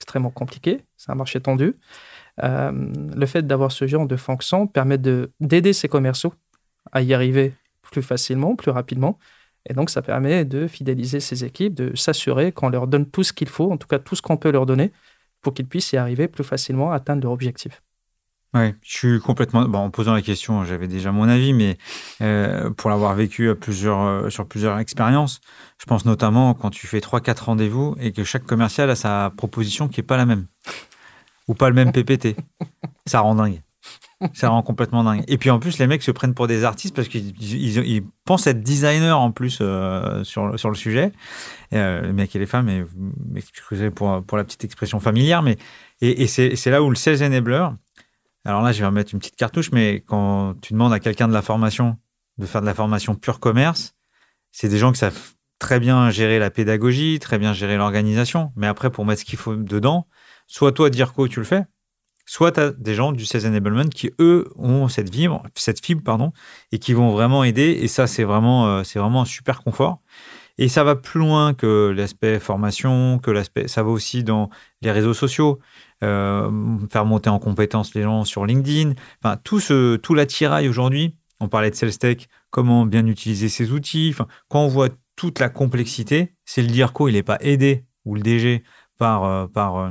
[0.00, 0.80] extrêmement compliqué.
[0.96, 1.76] C'est un marché tendu.
[2.42, 2.72] Euh,
[3.14, 6.32] le fait d'avoir ce genre de fonction permet d'aider ces commerciaux
[6.92, 9.18] à y arriver plus facilement, plus rapidement.
[9.68, 13.32] Et donc, ça permet de fidéliser ces équipes, de s'assurer qu'on leur donne tout ce
[13.32, 14.92] qu'il faut, en tout cas tout ce qu'on peut leur donner,
[15.42, 17.82] pour qu'ils puissent y arriver plus facilement à atteindre leur objectif.
[18.52, 19.62] Oui, je suis complètement.
[19.68, 21.78] Bon, en posant la question, j'avais déjà mon avis, mais
[22.20, 25.40] euh, pour l'avoir vécu à plusieurs, euh, sur plusieurs expériences,
[25.78, 29.86] je pense notamment quand tu fais 3-4 rendez-vous et que chaque commercial a sa proposition
[29.86, 30.46] qui n'est pas la même.
[31.46, 32.36] Ou pas le même PPT.
[33.06, 33.62] Ça rend dingue.
[34.34, 35.24] Ça rend complètement dingue.
[35.28, 38.62] Et puis en plus, les mecs se prennent pour des artistes parce qu'ils pensent être
[38.62, 41.12] designers en plus euh, sur, sur le sujet.
[41.72, 45.40] Euh, les mecs et les femmes, et vous m'excuserez pour, pour la petite expression familière,
[45.42, 45.56] mais
[46.00, 47.68] et, c'est là où le sales enabler,
[48.44, 51.32] alors là je vais remettre une petite cartouche, mais quand tu demandes à quelqu'un de
[51.32, 51.96] la formation
[52.38, 53.94] de faire de la formation pure commerce,
[54.50, 58.66] c'est des gens qui savent très bien gérer la pédagogie, très bien gérer l'organisation, mais
[58.66, 60.08] après pour mettre ce qu'il faut dedans,
[60.48, 61.66] soit toi Dirko tu le fais,
[62.30, 66.00] soit tu as des gens du Sales Enablement qui, eux, ont cette fibre, cette fibre
[66.04, 66.32] pardon,
[66.70, 67.76] et qui vont vraiment aider.
[67.82, 70.00] Et ça, c'est vraiment, euh, vraiment un super confort.
[70.56, 73.66] Et ça va plus loin que l'aspect formation, que l'aspect.
[73.66, 74.48] Ça va aussi dans
[74.80, 75.58] les réseaux sociaux,
[76.04, 76.48] euh,
[76.92, 78.92] faire monter en compétence les gens sur LinkedIn.
[79.20, 79.60] Enfin, tout,
[80.00, 81.16] tout l'attirail aujourd'hui.
[81.40, 84.14] On parlait de SalesTech, comment bien utiliser ces outils.
[84.48, 88.20] Quand on voit toute la complexité, c'est le DIRCO, il n'est pas aidé, ou le
[88.20, 88.62] DG,
[88.98, 89.90] par, euh, par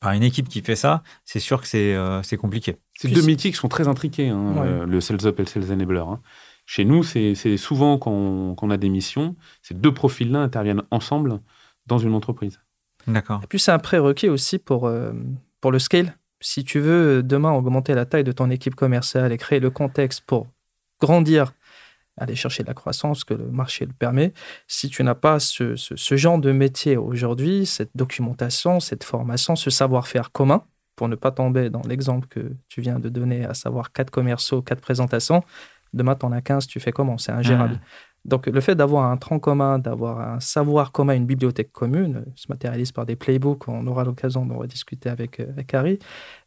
[0.00, 2.76] par une équipe qui fait ça, c'est sûr que c'est euh, compliqué.
[2.98, 5.70] C'est deux métiers qui sont très intriqués, hein, euh, le Sales Up et le Sales
[5.70, 6.00] Enabler.
[6.00, 6.20] Hein.
[6.66, 11.40] Chez nous, c'est souvent quand on, a des missions, ces deux profils-là interviennent ensemble
[11.86, 12.60] dans une entreprise.
[13.06, 13.40] D'accord.
[13.42, 15.12] Et puis, c'est un prérequis aussi pour, euh,
[15.60, 16.16] pour le scale.
[16.40, 20.22] Si tu veux demain augmenter la taille de ton équipe commerciale et créer le contexte
[20.22, 20.46] pour
[21.00, 21.52] grandir
[22.16, 24.32] aller chercher de la croissance, que le marché le permet.
[24.66, 25.74] Si tu n'as pas ce,
[26.16, 30.62] genre de métier aujourd'hui, cette documentation, cette formation, ce savoir-faire commun,
[30.96, 34.60] pour ne pas tomber dans l'exemple que tu viens de donner, à savoir quatre commerciaux,
[34.60, 35.42] quatre présentations,
[35.94, 37.16] demain tu en as 15, tu fais comment?
[37.16, 37.80] C'est ingérable.
[38.26, 42.46] Donc le fait d'avoir un tronc commun, d'avoir un savoir commun, une bibliothèque commune, se
[42.50, 45.98] matérialise par des playbooks, on aura l'occasion d'en rediscuter avec, euh, avec Harry,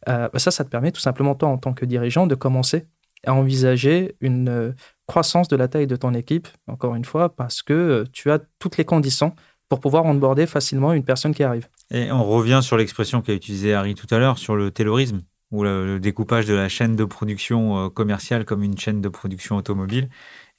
[0.08, 2.86] euh, bah, ça, ça te permet tout simplement, toi, en tant que dirigeant, de commencer
[3.26, 4.72] à envisager une euh,
[5.06, 8.40] croissance de la taille de ton équipe, encore une fois, parce que euh, tu as
[8.58, 9.34] toutes les conditions
[9.68, 11.68] pour pouvoir onboarder facilement une personne qui arrive.
[11.90, 15.64] Et on revient sur l'expression qu'a utilisée Harry tout à l'heure, sur le taylorisme, ou
[15.64, 20.08] le, découpage de la chaîne de production euh, commerciale comme une chaîne de production automobile.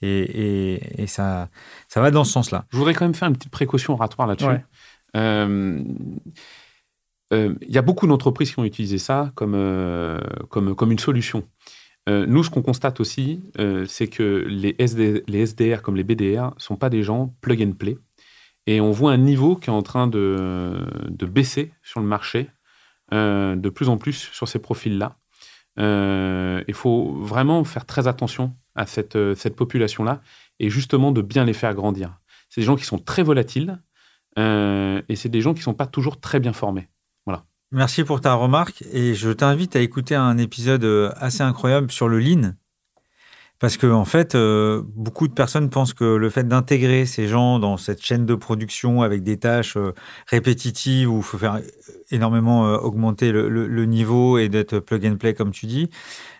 [0.01, 1.49] Et, ça,
[1.87, 2.65] ça va dans ce sens-là.
[2.71, 4.45] Je voudrais quand même faire une petite précaution oratoire là-dessus.
[7.31, 9.55] Il y a beaucoup d'entreprises qui ont utilisé ça comme,
[10.49, 11.43] comme, comme une solution.
[12.07, 16.59] Euh, nous, ce qu'on constate aussi, euh, c'est que les, SDR comme les BDR ne
[16.59, 17.97] sont pas des gens plug and play.
[18.67, 22.49] Et on voit un niveau qui est en train de, de baisser sur le marché
[23.13, 25.17] euh, de plus en plus sur ces profils-là.
[25.77, 30.21] Il faut vraiment faire très attention à cette, cette population-là
[30.59, 32.17] et justement de bien les faire grandir.
[32.49, 33.81] C'est des gens qui sont très volatiles
[34.37, 36.87] et c'est des gens qui ne sont pas toujours très bien formés.
[37.71, 42.07] Merci pour ta remarque et je t'invite à écouter un épisode euh, assez incroyable sur
[42.07, 42.53] le lean.
[43.57, 47.57] Parce que, en fait, euh, beaucoup de personnes pensent que le fait d'intégrer ces gens
[47.57, 49.93] dans cette chaîne de production avec des tâches euh,
[50.27, 51.59] répétitives où il faut faire
[52.11, 55.89] énormément augmenter le, niveau et d'être plug and play, comme tu dis,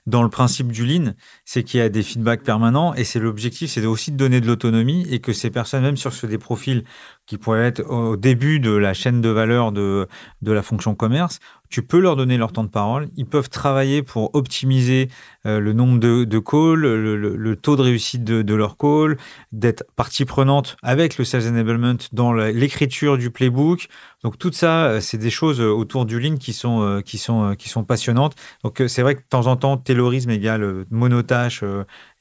[0.05, 1.13] dans le principe du lean,
[1.45, 4.47] c'est qu'il y a des feedbacks permanents et c'est l'objectif, c'est aussi de donner de
[4.47, 6.83] l'autonomie et que ces personnes, même sur des profils
[7.25, 10.07] qui pourraient être au début de la chaîne de valeur de,
[10.41, 13.07] de la fonction commerce, tu peux leur donner leur temps de parole.
[13.17, 15.09] Ils peuvent travailler pour optimiser
[15.45, 19.17] euh, le nombre de, calls, le, taux de réussite de, de leur call,
[19.51, 23.87] d'être partie prenante avec le sales enablement dans l'écriture du playbook.
[24.23, 27.55] Donc tout ça, euh, c'est des choses euh, autour du lean qui sont, qui sont,
[27.55, 28.35] qui sont passionnantes.
[28.63, 31.63] Donc c'est vrai que de temps en temps, taylorisme égale monotâche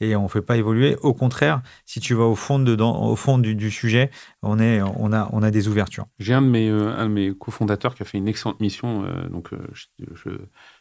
[0.00, 0.96] et on ne fait pas évoluer.
[1.00, 4.10] Au contraire, si tu vas au fond, dedans, au fond du, du sujet,
[4.42, 6.06] on, est, on, a, on a des ouvertures.
[6.18, 9.04] J'ai un de mes, un de mes cofondateurs qui a fait une excellente mission.
[9.34, 10.30] Donc je,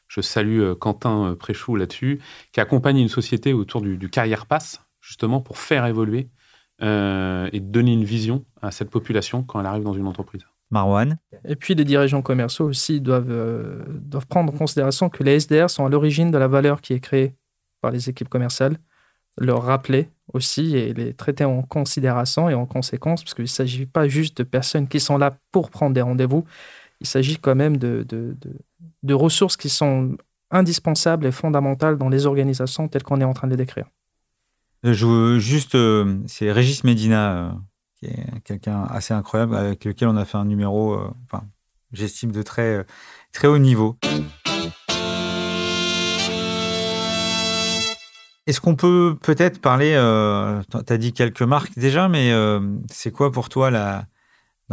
[0.07, 5.41] je, salue Quentin Préchou là-dessus, qui accompagne une société autour du, du carrière pass, justement
[5.41, 6.29] pour faire évoluer
[6.81, 10.45] et donner une vision à cette population quand elle arrive dans une entreprise.
[10.69, 11.17] Marwan.
[11.45, 15.85] Et puis les dirigeants commerciaux aussi doivent, doivent prendre en considération que les SDR sont
[15.85, 17.35] à l'origine de la valeur qui est créée
[17.81, 18.77] par les équipes commerciales
[19.37, 23.85] leur rappeler aussi et les traiter en considération et en conséquence, parce qu'il ne s'agit
[23.85, 26.45] pas juste de personnes qui sont là pour prendre des rendez-vous,
[27.03, 28.35] il s'agit quand même de, de,
[29.03, 30.17] de, ressources qui sont
[30.51, 33.85] indispensables et fondamentales dans les organisations telles qu'on est en train de les décrire.
[34.83, 37.51] Je veux juste, euh, c'est Régis Medina, euh,
[37.99, 41.45] qui est quelqu'un assez incroyable, avec lequel on a fait un numéro, euh, enfin,
[41.91, 42.85] j'estime de très,
[43.31, 43.97] très haut niveau.
[48.45, 52.59] Est-ce qu'on peut peut-être parler, euh, tu as dit quelques marques déjà, mais euh,
[52.91, 54.05] c'est quoi pour toi la,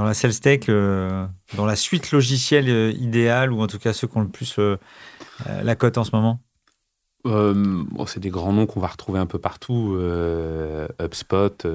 [0.00, 4.08] dans la sales tech, euh, dans la suite logicielle idéale, ou en tout cas ceux
[4.08, 4.58] qui ont le plus
[5.62, 6.40] la cote en ce moment?
[8.06, 9.94] C'est des grands noms qu'on va retrouver un peu partout.
[10.98, 11.66] HubSpot,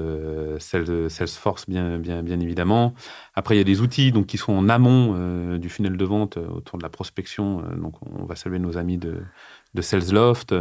[0.58, 2.94] Salesforce, bien, bien, bien évidemment.
[3.34, 6.36] Après, il y a des outils donc, qui sont en amont du funnel de vente
[6.36, 7.62] autour de la prospection.
[7.80, 9.22] donc, on va saluer nos amis de,
[9.74, 10.52] de SalesLoft.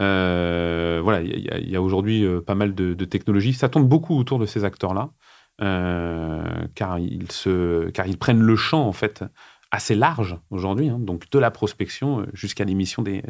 [0.00, 3.54] Euh, voilà, il y a, aujourd'hui euh, pas mal de, technologies.
[3.54, 5.08] Ça tourne beaucoup autour de ces acteurs-là, euh,
[5.58, 9.24] car, ils se, car ils prennent le champ, en fait,
[9.70, 13.22] assez large aujourd'hui, hein, donc de la prospection jusqu'à l'émission des,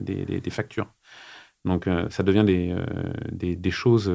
[0.51, 0.93] factures.
[1.65, 4.13] Donc ça devient des, choses,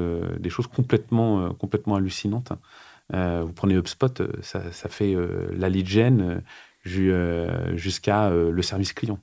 [0.71, 2.53] complètement hallucinantes.
[3.11, 5.15] vous prenez HubSpot, ça, ça fait
[5.51, 6.43] la lead gen
[6.83, 9.19] jusqu'à le service client.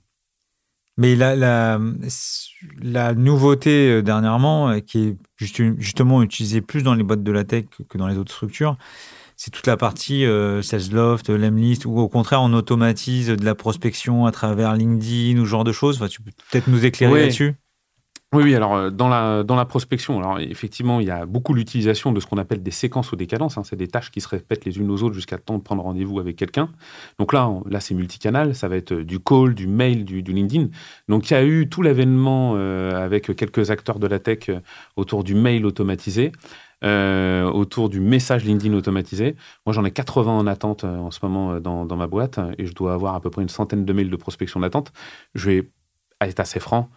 [0.98, 1.78] Mais la, la,
[2.80, 7.44] la nouveauté euh, dernièrement, euh, qui est justement utilisée plus dans les boîtes de la
[7.44, 8.78] tech que dans les autres structures,
[9.36, 14.24] c'est toute la partie euh, SalesLoft, Lemlist, où au contraire on automatise de la prospection
[14.24, 15.96] à travers LinkedIn ou ce genre de choses.
[15.96, 17.54] Enfin, tu peux peut-être nous éclairer là-dessus?
[18.36, 21.54] Oui, oui, alors euh, dans la, dans la prospection, alors effectivement, il y a beaucoup
[21.54, 23.56] l'utilisation de ce qu'on appelle des séquences ou des cadences.
[23.56, 23.62] Hein.
[23.64, 26.20] c'est des tâches qui se répètent les unes aux autres jusqu'à temps de prendre rendez-vous
[26.20, 26.68] avec quelqu'un.
[27.18, 30.68] Donc là, là c'est multicanal, ça va être euh, du call, du mail, du, LinkedIn.
[31.08, 34.50] Donc il y a eu tout l'avènement euh, avec quelques acteurs de la tech
[34.96, 36.32] autour du mail automatisé.
[36.82, 39.34] autour du message LinkedIn automatisé.
[39.64, 42.74] Moi, j'en ai 80 en attente en ce moment dans, dans, ma boîte et je
[42.74, 44.92] dois avoir à peu près une centaine de mails de prospection d'attente.
[45.34, 45.70] Je vais
[46.20, 46.90] être assez franc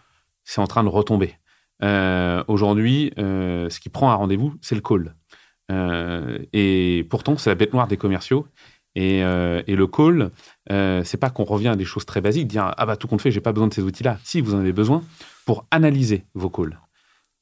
[0.44, 1.34] c'est en train de retomber.
[1.82, 5.14] Euh, aujourd'hui, euh, ce qui prend un rendez-vous, c'est le call.
[5.70, 8.46] Euh, et pourtant, c'est la bête noire des commerciaux.
[8.96, 10.30] Et, le call,
[11.04, 13.30] c'est pas qu'on revient à des choses très basiques, dire ah bah tout compte fait,
[13.30, 14.18] j'ai pas besoin de ces outils-là.
[14.24, 15.02] Si vous en avez besoin
[15.46, 16.78] pour analyser vos calls.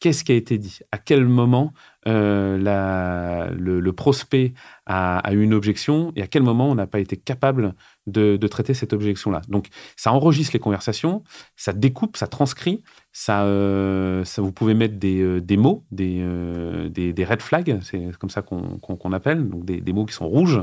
[0.01, 0.79] Qu'est-ce qui a été dit?
[0.93, 1.73] À quel moment
[2.09, 4.55] la, le, prospect
[4.87, 7.75] a, a, eu une objection et à quel moment on n'a pas été capable
[8.09, 9.43] de, traiter cette objection-là.
[9.49, 11.23] Donc, ça enregistre les conversations,
[11.57, 17.43] ça découpe, ça transcrit, ça, euh, vous pouvez mettre des, euh, mots, des, euh, red
[17.43, 20.63] flags, c'est comme ça qu'on appelle, donc des, mots qui sont rouges.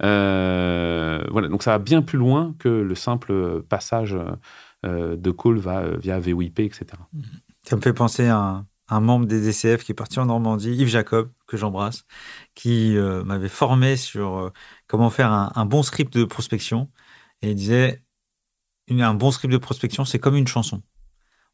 [0.00, 4.16] voilà, donc ça va bien plus loin que le simple passage
[4.84, 5.58] de call
[5.98, 6.86] via VOIP, etc.
[7.62, 8.64] Ça me fait penser à
[9.00, 12.04] membre des DCF qui est parti en Normandie, Yves Jacob, que j'embrasse,
[12.54, 14.52] qui m'avait formé sur
[14.86, 16.90] comment faire un, bon script de prospection.
[17.42, 18.02] Et il disait,
[18.90, 20.82] un bon script de prospection, c'est comme une chanson.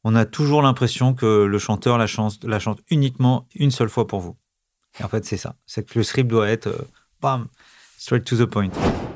[0.04, 4.36] On a toujours l'impression que le chanteur la chante, uniquement une seule fois pour vous.
[4.98, 5.56] Et en fait, c'est ça.
[5.66, 6.88] C'est que le script doit être, euh,
[7.20, 7.48] bam,
[7.98, 8.70] straight to the point.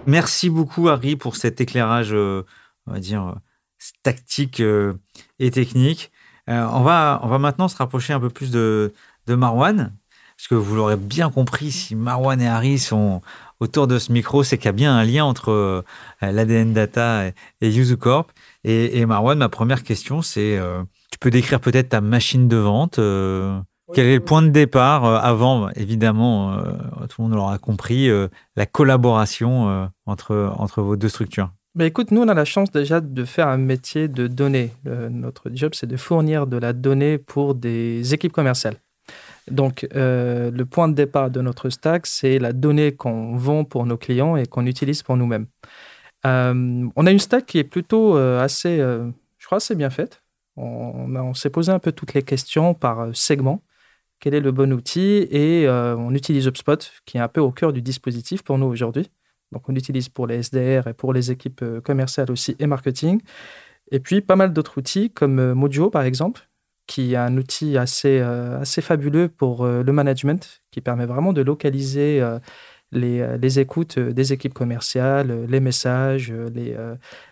[0.06, 2.44] Merci beaucoup, Harry, pour cet éclairage, euh,
[2.86, 3.34] on va dire, euh,
[4.02, 4.62] tactique
[5.40, 6.12] et technique.
[6.48, 8.92] On, va, on va maintenant se rapprocher un peu plus de,
[9.26, 9.92] de Marwan,
[10.36, 13.22] parce que vous l'aurez bien compris, si Marwan et Harry sont
[13.60, 15.82] autour de ce micro, c'est qu'il y a bien un lien entre euh,
[16.20, 17.70] l'ADN Data et, et
[18.64, 22.98] Et, Marwan, ma première question, c'est euh, tu peux décrire peut-être ta machine de vente
[22.98, 23.56] euh,
[23.94, 26.56] Quel est le point de départ avant, évidemment,
[27.08, 28.10] tout le monde l'aura compris,
[28.56, 31.50] la collaboration entre, entre vos deux structures?
[31.74, 34.72] Bah, écoute, nous, on a la chance déjà de faire un métier de données.
[34.86, 38.76] Euh, notre job, c'est de fournir de la donnée pour des équipes commerciales.
[39.50, 43.86] Donc, euh, le point de départ de notre stack, c'est la donnée qu'on vend pour
[43.86, 45.46] nos clients et qu'on utilise pour nous-mêmes.
[46.26, 50.22] Euh, on a une stack qui est plutôt assez, je crois, assez bien faite.
[50.56, 53.62] On s'est posé un peu toutes les questions par segment.
[54.20, 55.26] Quel est le bon outil?
[55.30, 59.10] Et on utilise HubSpot, qui est un peu au cœur du dispositif pour nous aujourd'hui.
[59.52, 63.20] Donc, on l'utilise pour les SDR et pour les équipes euh, commerciales aussi et marketing.
[63.90, 66.48] Et puis, pas mal d'autres outils comme euh, Mojo, par exemple,
[66.86, 71.40] qui est un outil assez, euh, assez fabuleux pour le management, qui permet vraiment de
[71.40, 72.20] localiser
[72.90, 76.76] les, les, écoutes des équipes commerciales, les messages, les,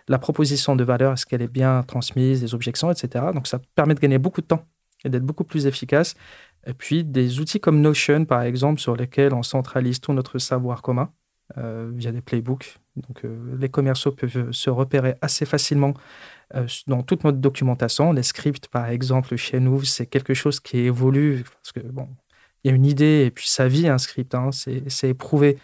[0.07, 3.25] la proposition de valeur, est-ce qu'elle est bien transmise, les objections, etc.
[3.35, 4.65] Donc, ça permet de gagner beaucoup de temps
[5.03, 6.15] et d'être beaucoup plus efficace.
[6.65, 10.81] Et puis, des outils comme Notion, par exemple, sur lesquels on centralise tout notre savoir
[10.81, 11.11] commun.
[11.57, 12.77] Euh, via des playbooks.
[12.95, 15.93] Donc, euh, les commerciaux peuvent se repérer assez facilement
[16.55, 18.13] euh, dans toute notre documentation.
[18.13, 22.07] Les scripts, par exemple, chez nous, c'est quelque chose qui évolue parce que bon,
[22.63, 24.33] il y a une idée et puis ça vit un script.
[24.35, 25.57] Hein, c'est éprouvé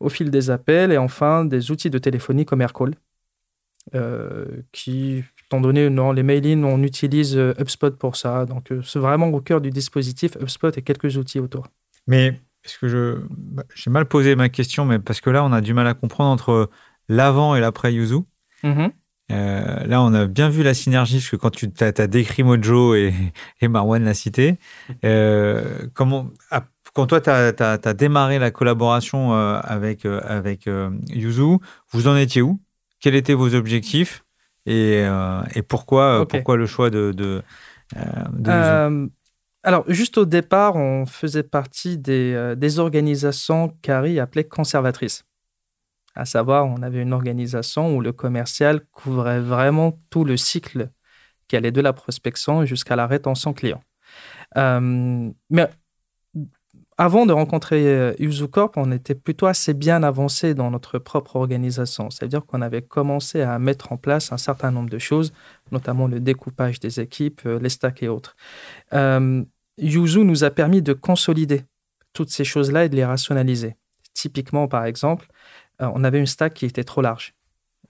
[0.00, 2.94] au fil des appels et enfin des outils de téléphonie comme Aircall.
[4.72, 8.46] qui, étant donné non, les mailings, on utilise HubSpot pour ça.
[8.46, 11.66] Donc, c'est vraiment au cœur du dispositif HubSpot et quelques outils autour.
[12.06, 15.52] Mais est-ce que je bah, j'ai mal posé ma question, mais parce que là, on
[15.52, 16.70] a du mal à comprendre entre
[17.08, 18.20] l'avant et l'après Yuzu.
[18.62, 18.92] Mm-hmm.
[19.30, 22.94] Euh, là, on a bien vu la synergie, parce que quand tu as, décrit Mojo
[22.94, 23.14] et,
[23.60, 24.58] et Marwan l'a cité,
[25.04, 26.30] euh, comment,
[26.94, 30.68] quand toi, tu as, démarré la collaboration euh, avec, avec
[31.08, 31.58] Yuzu,
[31.92, 32.60] vous en étiez où?
[33.00, 34.24] Quels étaient vos objectifs?
[34.66, 35.04] Et,
[35.54, 37.42] et pourquoi, pourquoi le choix de, de,
[38.32, 39.10] de
[39.62, 45.24] alors, juste au départ, on faisait partie des, euh, organisations qu'Harry appelait conservatrices.
[46.14, 50.90] À savoir, on avait une organisation où le commercial couvrait vraiment tout le cycle
[51.46, 53.82] qui allait de la prospection jusqu'à la rétention client.
[54.56, 55.68] Euh, mais
[57.00, 62.10] avant de rencontrer UzuCorp, euh, on était plutôt assez bien avancé dans notre propre organisation.
[62.10, 65.32] C'est-à-dire qu'on avait commencé à mettre en place un certain nombre de choses,
[65.72, 68.36] notamment le découpage des équipes, euh, les stacks et autres.
[68.92, 69.42] Euh,
[69.78, 71.62] Yuzu nous a permis de consolider
[72.12, 73.76] toutes ces choses-là et de les rationaliser.
[74.12, 75.26] Typiquement, par exemple,
[75.78, 77.32] on avait une stack qui était trop large.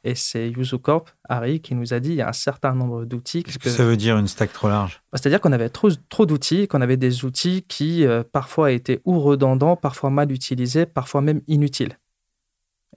[0.03, 3.43] Et c'est Corp, Harry, qui nous a dit il y a un certain nombre d'outils.
[3.43, 5.03] Qu'est-ce que ça veut dire une stack trop large?
[5.13, 9.03] Bah, C'est-à-dire qu'on avait trop, trop d'outils, qu'on avait des outils qui euh, parfois étaient
[9.05, 11.99] ou redondants, parfois mal utilisés, parfois même inutiles.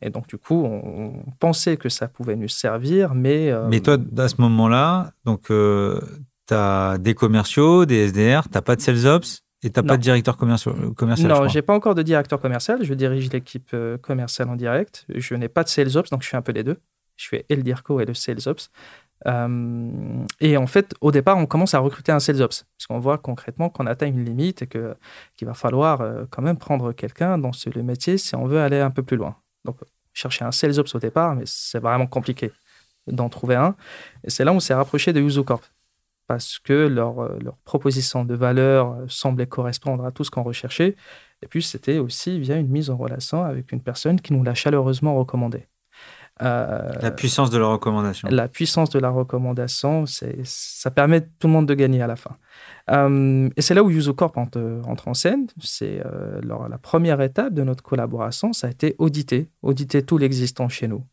[0.02, 3.52] Et donc, du coup, on, pensait que ça pouvait nous servir, mais.
[3.52, 6.00] Euh, mais toi, à ce moment-là, donc, euh,
[6.48, 9.86] tu as des commerciaux, des SDR, tu n'as pas de sales ops et tu n'as
[9.86, 12.80] pas de directeur commercial, commercial Non, j'ai pas encore de directeur commercial.
[12.82, 15.06] Je dirige l'équipe commerciale en direct.
[15.14, 16.80] Je n'ai pas de sales ops, donc je fais un peu les deux.
[17.16, 18.70] Je fais et le et le Sales Ops.
[19.28, 23.00] Euh, et en fait, au départ, on commence à recruter un Sales Ops, parce qu'on
[23.00, 27.38] voit concrètement qu'on atteint une limite et qu'il va falloir euh, quand même prendre quelqu'un
[27.38, 29.36] dans ce métier si on veut aller un peu plus loin.
[29.66, 29.78] Donc,
[30.14, 32.52] chercher un Sales Ops au départ, mais c'est vraiment compliqué
[33.08, 33.76] d'en trouver un.
[34.24, 35.64] Et c'est là où on s'est rapproché de UsoCorp,
[36.28, 40.96] parce que euh, leur proposition de valeur semblait correspondre à tout ce qu'on recherchait.
[41.42, 44.54] Et puis, c'était aussi via une mise en relation avec une personne qui nous l'a
[44.54, 45.68] chaleureusement recommandé.
[46.42, 48.28] Euh, la puissance de la recommandation.
[48.32, 52.38] La puissance de la recommandation, ça permet tout le monde de gagner à la fin.
[52.90, 55.46] Euh, et c'est là où UsoCorp entre, entre en scène.
[55.62, 60.70] C'est euh, la première étape de notre collaboration, ça a été auditer, auditer tout l'existant
[60.70, 61.06] chez nous.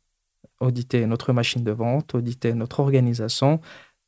[0.59, 3.61] Auditer notre machine de vente, auditer notre organisation,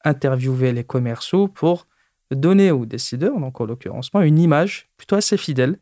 [0.05, 1.87] interviewer les commerciaux pour
[2.31, 5.79] donner aux décideurs, donc en l'occurrence moi, une image plutôt assez fidèle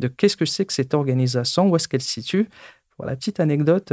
[0.00, 2.48] de qu'est-ce que c'est que cette organisation, où est-ce qu'elle se situe.
[2.96, 3.92] Pour la petite anecdote,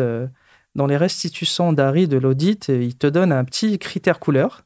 [0.76, 4.66] dans les restitutions d'Harry de l'audit, il te donne un petit critère couleur,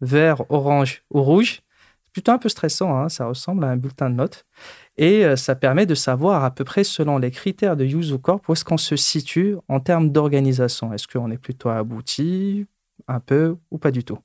[0.00, 1.62] vert, orange ou rouge.
[2.04, 4.44] C'est plutôt un peu stressant, hein, ça ressemble à un bulletin de notes.
[4.98, 8.52] Et euh, ça permet de savoir à peu près selon les critères de UsuCorp où
[8.52, 10.92] est-ce qu'on se situe en termes d'organisation.
[10.92, 12.66] Est-ce qu'on est plutôt abouti,
[13.08, 14.18] un peu ou pas du tout?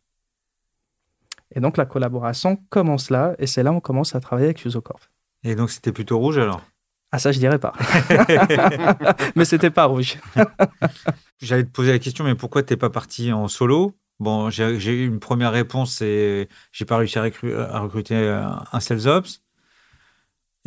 [1.55, 4.65] Et donc la collaboration commence là, et c'est là où on commence à travailler avec
[4.65, 5.09] UsuCorp.
[5.43, 6.61] Et donc c'était plutôt rouge alors?
[7.11, 7.73] Ah ça je dirais pas.
[9.35, 10.17] mais c'était pas rouge.
[11.41, 13.95] J'allais te poser la question, mais pourquoi t'es pas parti en solo?
[14.19, 17.23] Bon, j'ai eu une première réponse c'est j'ai pas réussi à,
[17.79, 19.41] recruter un sales ops.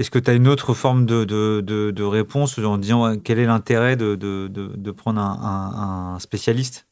[0.01, 3.45] Est-ce que tu as une autre forme de, de, de, réponse en disant quel est
[3.45, 6.87] l'intérêt de, prendre un, spécialiste?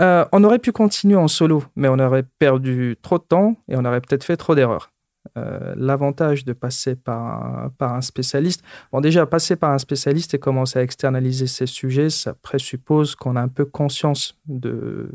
[0.00, 3.76] Euh, On aurait pu continuer en solo, mais on aurait perdu trop de temps et
[3.76, 4.92] on aurait peut-être fait trop d'erreurs.
[5.36, 8.62] Euh, l'avantage de passer par, par un spécialiste.
[8.92, 13.36] Bon, déjà, passer par un spécialiste et commencer à externaliser ces sujets, ça présuppose qu'on
[13.36, 15.10] a un peu conscience de,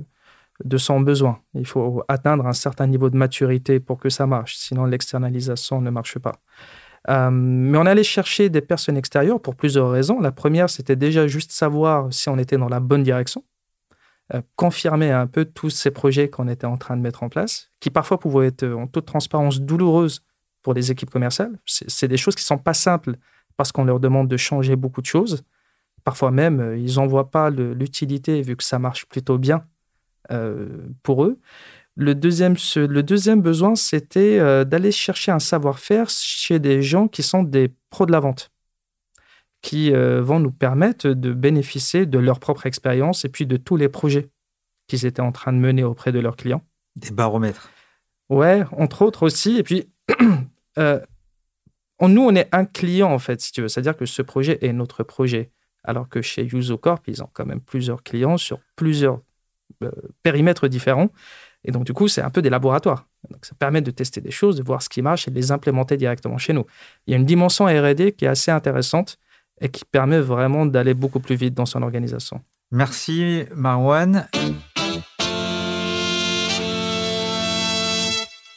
[0.64, 1.40] de son besoin.
[1.54, 5.90] Il faut atteindre un certain niveau de maturité pour que ça marche, sinon l'externalisation ne
[5.90, 6.36] marche pas.
[7.10, 10.20] Euh, mais on allait chercher des personnes extérieures pour plusieurs raisons.
[10.20, 13.44] La première, c'était déjà juste savoir si on était dans la bonne direction,
[14.56, 17.90] confirmer un peu tous ces projets qu'on était en train de mettre en place, qui
[17.90, 20.24] parfois pouvaient être en toute transparence douloureuses
[20.62, 21.58] pour les équipes commerciales.
[21.66, 23.18] C'est des choses qui sont pas simples
[23.58, 25.44] parce qu'on leur demande de changer beaucoup de choses.
[26.04, 29.66] Parfois même, euh, ils n'en voient pas l'utilité vu que ça marche plutôt bien
[31.04, 31.38] pour eux.
[31.96, 37.22] Le deuxième, le deuxième besoin, c'était euh, d'aller chercher un savoir-faire chez des gens qui
[37.22, 38.50] sont des pros de la vente,
[39.62, 43.78] qui euh, vont nous permettre de bénéficier de leur propre expérience et puis de tous
[43.78, 44.30] les projets
[44.88, 46.64] qu'ils étaient en train de mener auprès de leurs clients.
[46.96, 47.70] Des baromètres.
[48.30, 49.58] Ouais, entre autres aussi.
[49.58, 49.90] Et puis,
[50.78, 51.00] euh,
[52.02, 53.68] nous, on est un client, en fait, si tu veux.
[53.68, 55.52] C'est-à-dire que ce projet est notre projet.
[55.84, 59.22] Alors que chez UsoCorp, ils ont quand même plusieurs clients sur plusieurs
[60.24, 61.10] périmètres différents.
[61.64, 63.08] Et donc, du coup, c'est un peu des laboratoires.
[63.30, 65.52] Donc, ça permet de tester des choses, de voir ce qui marche et de les
[65.52, 66.66] implémenter directement chez nous.
[67.06, 69.18] Il y a une dimension RD qui est assez intéressante
[69.62, 72.42] et qui permet vraiment d'aller beaucoup plus vite dans son organisation.
[72.72, 74.28] Merci, Marwan.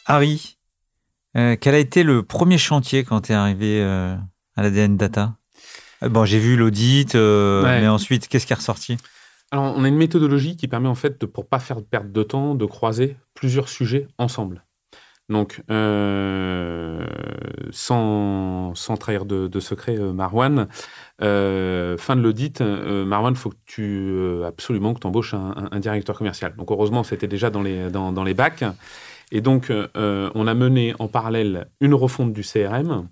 [0.07, 0.59] Harry,
[1.37, 4.17] euh, quel a été le premier chantier quand tu es arrivé euh,
[4.57, 5.37] à l'ADN Data?
[6.03, 8.97] Euh, Bon, j'ai vu l'audit, mais ensuite, qu'est-ce qui est ressorti?
[9.51, 12.23] Alors, on a une méthodologie qui permet en fait, de, pour pas faire perdre de
[12.23, 14.65] temps, de croiser plusieurs sujets ensemble.
[15.31, 17.07] Donc, euh,
[17.70, 20.68] sans, trahir de, secret, euh, Marwan,
[21.22, 26.18] euh, fin de l'audit, Marwan, il faut que tu absolument que tu embauches un, directeur
[26.18, 26.55] commercial.
[26.57, 28.64] Donc, heureusement, c'était déjà dans les, dans, les bacs.
[29.33, 33.09] Et donc, on a mené en parallèle une refonte du CRM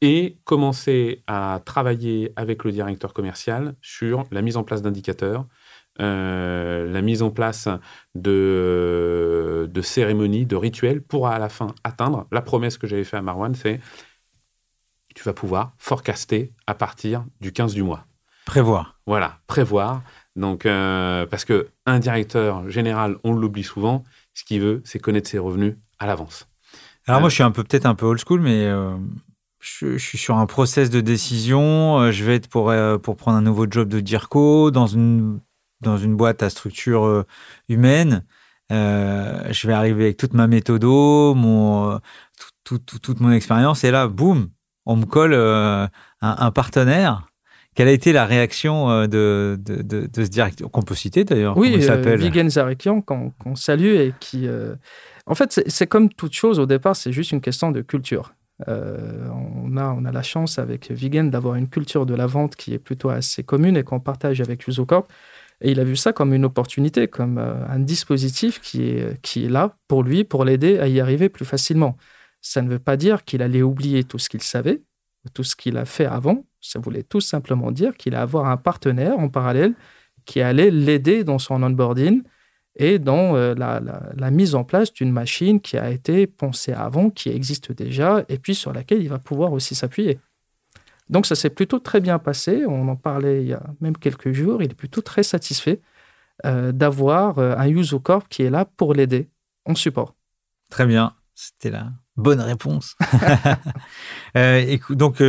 [0.00, 5.46] et commencé à travailler avec le directeur commercial sur la mise en place d'indicateurs,
[6.00, 7.68] la mise en place
[8.14, 13.16] de, de cérémonies, de rituels pour à la fin atteindre la promesse que j'avais fait
[13.16, 13.80] à Marwan, c'est
[15.14, 18.06] tu vas pouvoir forecaster à partir du 15 du mois.
[18.46, 18.98] Prévoir.
[19.06, 20.02] Voilà, prévoir.
[20.36, 25.28] Donc, euh, parce que un directeur général, on l'oublie souvent, ce qu'il veut, c'est connaître
[25.28, 26.48] ses revenus à l'avance.
[27.06, 28.70] Alors moi, euh, je suis un peu peut-être un peu old school, mais
[29.60, 32.10] je, suis sur un process de décision.
[32.10, 32.72] Je vais être pour,
[33.02, 35.40] pour prendre un nouveau job de DIRCO dans une
[35.80, 37.24] dans une boîte à structure euh,
[37.68, 38.24] humaine.
[38.72, 41.98] Euh, je vais arriver avec toute ma méthode, mon, euh,
[42.64, 43.82] toute mon expérience.
[43.84, 44.50] Et là, boum,
[44.86, 47.26] on me colle un, partenaire.
[47.74, 51.72] Quelle a été la réaction de, de, de, ce directeur qu'on peut citer d'ailleurs Oui,
[51.74, 54.48] il s'appelle Vigen Zarikian, qu'on salue et qui.
[55.26, 58.34] En fait, c'est comme toute chose au départ, c'est juste une question de culture.
[58.68, 62.72] on, a, on a la chance avec Vigen d'avoir une culture de la vente qui
[62.72, 65.08] est plutôt assez commune et qu'on partage avec Usocorp.
[65.60, 69.44] Et il a vu ça comme une opportunité, comme euh, un dispositif qui est, qui
[69.44, 71.96] est là pour lui, pour l'aider à y arriver plus facilement.
[72.40, 74.82] Ça ne veut pas dire qu'il allait oublier tout ce qu'il savait,
[75.34, 76.46] tout ce qu'il a fait avant.
[76.60, 79.74] Ça voulait tout simplement dire qu'il allait avoir un partenaire en parallèle
[80.24, 82.22] qui allait l'aider dans son onboarding
[82.76, 83.80] et dans euh, la,
[84.16, 88.38] la, mise en place d'une machine qui a été pensée avant, qui existe déjà, et
[88.38, 90.18] puis sur laquelle il va pouvoir aussi s'appuyer.
[91.10, 92.64] Donc ça s'est plutôt très bien passé.
[92.66, 94.62] On en parlait il y a même quelques jours.
[94.62, 95.80] Il est plutôt très satisfait
[96.46, 99.28] euh, d'avoir euh, un UsoCorp qui est là pour l'aider
[99.66, 100.14] en support.
[100.70, 101.12] Très bien.
[101.34, 102.96] C'était la bonne réponse.
[104.36, 105.22] euh, donc,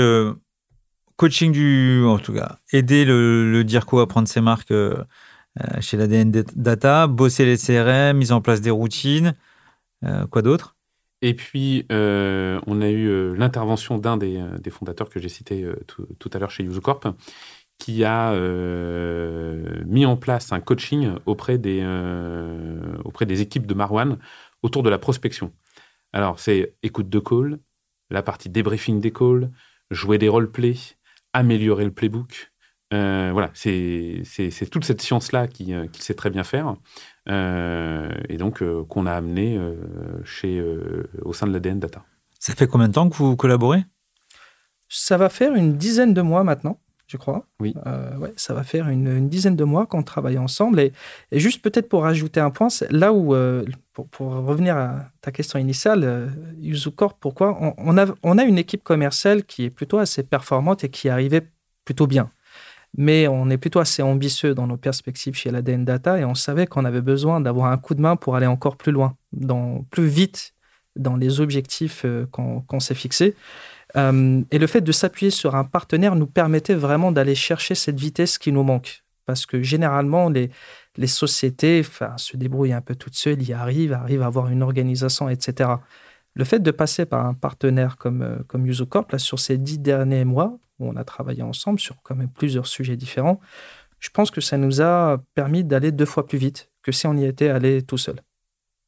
[1.15, 4.73] coaching du, en tout cas, aider le, le DIRCO à prendre ses marques
[5.79, 9.35] chez l'ADN Data, bosser les CRM, mise en place des routines.
[10.29, 10.75] quoi d'autre?
[11.21, 15.67] Et puis, euh, on a eu euh, l'intervention d'un des, euh, fondateurs que j'ai cité
[15.87, 17.07] tout, à l'heure chez UseCorp,
[17.77, 18.33] qui a
[19.85, 21.83] mis en place un coaching auprès des,
[23.03, 24.17] auprès des équipes de Marwan
[24.61, 25.51] autour de la prospection.
[26.13, 27.59] Alors, c'est écoute de call,
[28.09, 29.51] la partie débriefing des calls,
[29.89, 30.77] jouer des roleplays,
[31.33, 32.51] améliorer le playbook.
[32.91, 34.23] voilà, c'est
[34.71, 36.75] toute cette science-là qu'il sait très bien faire.
[37.29, 39.75] Euh, et donc euh, qu'on a amené euh,
[40.23, 40.63] chez,
[41.21, 42.03] au sein de l'ADN Data.
[42.39, 43.85] Ça fait combien de temps que vous collaborez?
[44.89, 47.45] Ça va faire une dizaine de mois maintenant je crois.
[47.59, 47.75] Oui.
[48.19, 50.79] ouais, ça va faire une, dizaine de mois qu'on travaille ensemble.
[50.79, 50.93] Et,
[51.33, 53.35] et juste peut-être pour rajouter un point, là où,
[53.91, 57.57] pour, pour, revenir à ta question initiale, Yuzucorp, pourquoi?
[57.59, 61.09] On, on, a, on a une équipe commerciale qui est plutôt assez performante et qui
[61.09, 61.45] arrivait
[61.83, 62.29] plutôt bien
[62.97, 66.67] mais on est plutôt assez ambitieux dans nos perspectives chez l'ADN Data et on savait
[66.67, 70.07] qu'on avait besoin d'avoir un coup de main pour aller encore plus loin, dans, plus
[70.07, 70.53] vite
[70.97, 73.35] dans les objectifs euh, qu'on s'est fixés.
[73.95, 77.99] Euh, et le fait de s'appuyer sur un partenaire nous permettait vraiment d'aller chercher cette
[77.99, 79.03] vitesse qui nous manque.
[79.25, 80.49] Parce que généralement, les,
[81.07, 81.83] sociétés
[82.17, 85.69] se débrouillent un peu toutes seules, y arrivent, arrivent à avoir une organisation, etc.
[86.33, 90.25] Le fait de passer par un partenaire comme, euh, comme là, sur ces dix derniers
[90.25, 93.39] mois, où on a travaillé ensemble sur quand même plusieurs sujets différents,
[93.99, 97.15] je pense que ça nous a permis d'aller deux fois plus vite que si on
[97.15, 98.21] y était allé tout seul.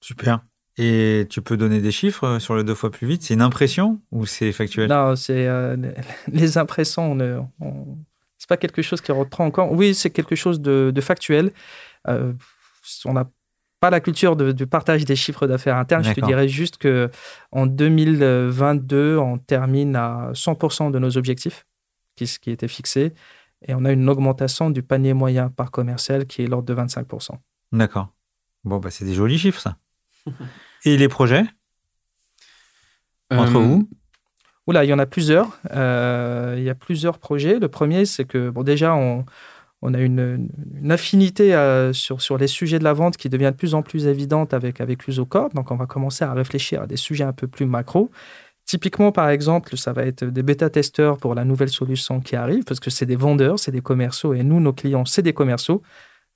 [0.01, 0.41] Super.
[0.77, 3.21] Et tu peux donner des chiffres euh, sur le deux fois plus vite?
[3.21, 4.89] C'est une impression ou c'est factuel?
[4.89, 5.77] Non, c'est euh,
[6.31, 7.11] les impressions.
[7.11, 7.97] On, on
[8.43, 9.71] c'est pas quelque chose qui reprend encore.
[9.71, 11.53] Oui, c'est quelque chose de, factuel.
[12.09, 12.33] Euh,
[13.05, 13.29] on n'a
[13.79, 16.03] pas la culture de, partage des chiffres d'affaires internes.
[16.03, 17.09] Je te dirais juste que
[17.53, 21.65] en 2022, on termine à 100% de nos objectifs
[22.15, 23.13] qui, qui étaient fixés.
[23.67, 27.31] Et on a une augmentation du panier moyen par commercial qui est l'ordre de 25%.
[27.71, 28.09] D'accord.
[28.63, 29.77] Bon, bah, c'est des jolis chiffres, ça.
[30.85, 31.43] Et les projets?
[33.31, 33.89] Entre euh, vous?
[34.67, 35.59] Oula, il y en a plusieurs.
[35.71, 37.59] Euh, il y a plusieurs projets.
[37.59, 39.25] Le premier, c'est que, bon, déjà, on,
[39.81, 40.49] on a une,
[40.89, 44.07] affinité euh, sur, sur les sujets de la vente qui devient de plus en plus
[44.07, 45.49] évidente avec, avec l'usocorp.
[45.53, 48.09] Donc, on va commencer à réfléchir à des sujets un peu plus macro.
[48.73, 52.79] Typiquement, par exemple, ça va être des bêta-testeurs pour la nouvelle solution qui arrive, parce
[52.79, 55.83] que c'est des vendeurs, c'est des commerciaux, et nous, nos clients, c'est des commerciaux.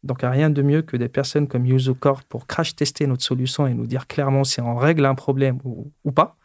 [0.04, 3.74] Donc, rien de mieux que des personnes comme UsoCorp pour crash tester notre solution et
[3.74, 6.38] nous dire clairement si on règle un problème ou, pas.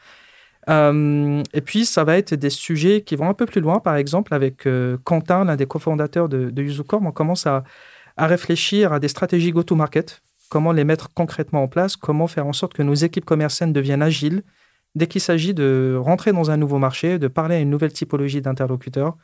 [0.70, 3.78] Euh, et puis, ça va être des sujets qui vont un peu plus loin.
[3.78, 7.64] Par exemple, avec euh, Quentin, l'un des cofondateurs de, de UsoCorp, on commence à,
[8.16, 12.54] à réfléchir à des stratégies go-to-market, comment les mettre concrètement en place, comment faire en
[12.54, 14.42] sorte que nos équipes commerciales deviennent agiles,
[14.94, 18.42] dès qu'il s'agit de rentrer dans un nouveau marché, de parler à une nouvelle typologie
[18.42, 19.16] d'interlocuteurs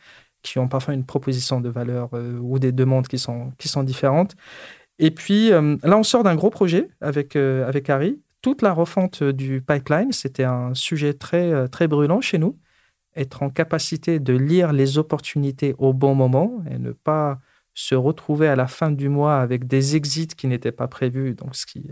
[0.42, 3.82] qui ont parfois une proposition de valeur euh, ou des demandes qui sont, qui sont
[3.82, 4.36] différentes.
[4.98, 8.20] Et puis euh, là, on sort d'un gros projet avec, euh, avec Harry.
[8.42, 12.56] Toute la refonte du pipeline, c'était un sujet très, très brûlant chez nous.
[13.16, 17.40] Être en capacité de lire les opportunités au bon moment et ne pas
[17.74, 21.56] se retrouver à la fin du mois avec des exits qui n'étaient pas prévus, donc
[21.56, 21.90] ce qui,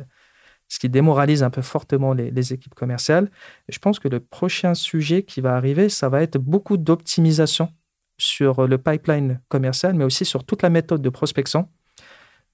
[0.68, 3.30] ce qui démoralise un peu fortement les, équipes commerciales.
[3.68, 7.72] je pense que le prochain sujet qui va arriver, ça va être beaucoup d'optimisation
[8.18, 11.68] sur le pipeline commercial, mais aussi sur toute la méthode de prospection.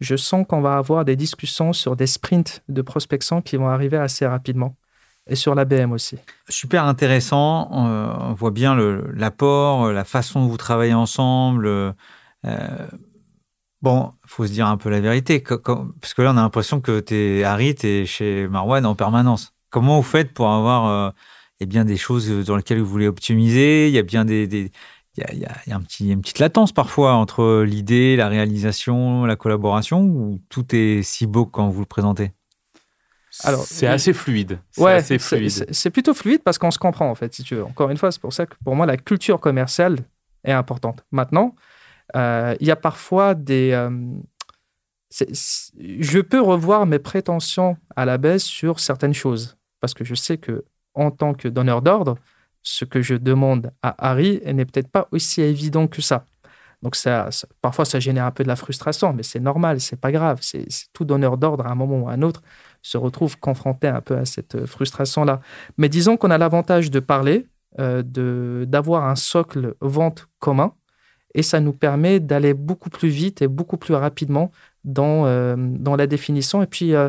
[0.01, 3.97] Je sens qu'on va avoir des discussions sur des sprints de prospection qui vont arriver
[3.97, 4.77] assez rapidement.
[5.29, 6.19] Et sur l'ABM aussi.
[6.49, 7.69] Super intéressant.
[7.71, 8.75] On voit bien
[9.15, 11.67] l'apport, la façon dont vous travaillez ensemble.
[11.67, 11.95] Euh,
[13.83, 17.01] Bon, faut se dire un peu la vérité, parce que là, on a l'impression que
[17.01, 19.53] tu es Harry, tu es chez Marwan en permanence.
[19.71, 21.11] Comment vous faites pour avoir euh,
[21.59, 24.25] il y a bien des choses dans lesquelles vous voulez optimiser, il y a bien
[24.25, 24.71] des,
[25.17, 30.03] il y a, un petit, une petite latence parfois entre l'idée, la réalisation, la collaboration,
[30.03, 32.33] ou tout est si beau quand vous le présentez?
[33.45, 34.59] Alors, c'est assez fluide.
[34.77, 37.65] Ouais, c'est plutôt fluide parce qu'on se comprend en fait, si tu veux.
[37.65, 39.99] Encore une fois, c'est pour ça que pour moi la culture commerciale
[40.45, 41.05] est importante.
[41.11, 41.61] Maintenant, euh,
[42.15, 43.73] il y a parfois des...
[43.73, 43.91] Euh,
[45.79, 50.39] je peux revoir mes prétentions à la baisse sur certaines choses, parce que je sais
[50.39, 52.17] que en tant que donneur d'ordre,
[52.63, 56.25] ce que je demande à Harry n'est peut-être pas aussi évident que ça.
[56.83, 57.29] Donc ça,
[57.61, 60.39] parfois ça génère un peu de la frustration, mais c'est normal, c'est pas grave.
[60.41, 62.43] C'est tout donneur d'ordre à un moment ou à un autre
[62.83, 65.41] se retrouve confronté un peu à cette frustration-là.
[65.79, 67.47] Mais disons qu'on a l'avantage de parler,
[67.79, 68.03] euh,
[68.67, 70.75] d'avoir un socle vente commun,
[71.35, 74.51] et ça nous permet d'aller beaucoup plus vite et beaucoup plus rapidement
[74.85, 76.63] dans, euh, dans la définition.
[76.63, 77.09] Et puis, euh,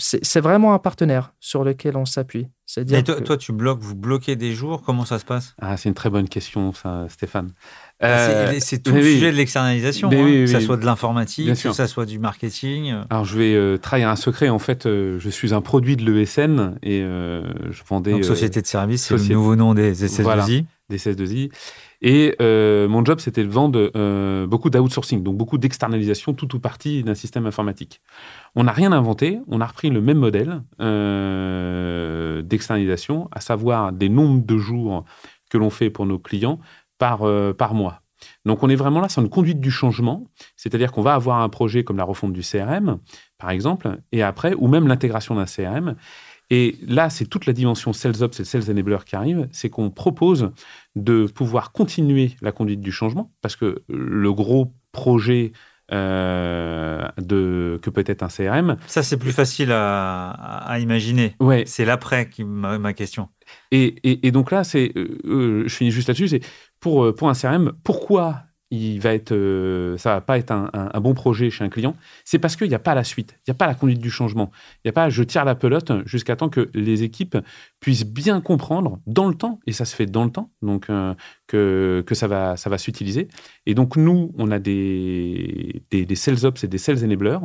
[0.00, 2.46] c'est vraiment un partenaire sur lequel on s'appuie.
[2.76, 5.56] Et toi, toi, tu bloques, vous bloquez des jours, comment ça se passe?
[5.60, 7.50] Ah, C'est une très bonne question, ça, Stéphane.
[7.98, 11.72] Ah, euh, c'est tout le sujet de l'externalisation, hein, que ça soit de l'informatique, que
[11.72, 12.94] ça soit du marketing.
[13.10, 14.50] Alors, je vais trahir un secret.
[14.50, 18.12] En fait, je suis un produit de l'ESN et je vendais.
[18.12, 20.64] Donc, société de service, c'est le nouveau nom des SS2I.
[20.90, 21.50] des SS2I.
[22.00, 26.60] Et euh, mon job, c'était de vendre euh, beaucoup d'outsourcing, donc beaucoup d'externalisation, tout ou
[26.60, 28.00] partie d'un système informatique.
[28.54, 34.08] On n'a rien inventé, on a repris le même modèle euh, d'externalisation, à savoir des
[34.08, 35.04] nombres de jours
[35.50, 36.60] que l'on fait pour nos clients
[36.98, 37.20] par,
[37.56, 38.02] par mois.
[38.44, 40.24] Donc on est vraiment là, c'est une conduite du changement,
[40.56, 42.98] c'est-à-dire qu'on va avoir un projet comme la refonte du CRM,
[43.38, 45.94] par exemple, et après, ou même l'intégration d'un CRM,
[46.50, 49.90] et là, c'est toute la dimension Sales Ops et Sales Enabler qui arrive, c'est qu'on
[49.90, 50.50] propose
[50.96, 55.52] de pouvoir continuer la conduite du changement, parce que le gros projet
[55.92, 58.76] euh, de, que peut être un CRM.
[58.86, 61.34] Ça, c'est plus facile à, imaginer.
[61.40, 61.64] Ouais.
[61.66, 63.28] C'est l'après qui ma, ma question.
[63.70, 66.40] Et, et, donc là, c'est, euh, euh, je finis juste là-dessus, c'est
[66.80, 71.14] pour, pour un CRM, pourquoi il va être, euh, ça va pas être un, bon
[71.14, 73.54] projet chez un client, c'est parce qu'il n'y a pas la suite, il n'y a
[73.54, 76.48] pas la conduite du changement, il n'y a pas je tire la pelote jusqu'à temps
[76.48, 77.38] que les équipes
[77.80, 81.14] puissent bien comprendre dans le temps, et ça se fait dans le temps, donc euh,
[81.46, 83.28] que, que ça va, ça va s'utiliser.
[83.66, 87.40] Et donc nous, on a des, des, des sales ops et des sales enablers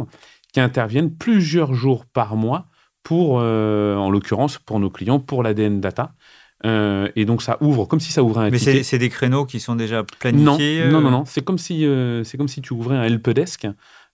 [0.53, 2.67] qui interviennent plusieurs jours par mois
[3.03, 6.13] pour, euh, en l'occurrence, pour nos clients, pour l'ADN data.
[6.66, 8.84] Euh, et donc ça ouvre comme si ça ouvrait un Mais ticket.
[8.84, 11.24] c'est des créneaux qui sont déjà planifiés Non, euh non, non, non.
[11.26, 13.68] C'est comme si euh, comme si tu ouvrais un helpdesk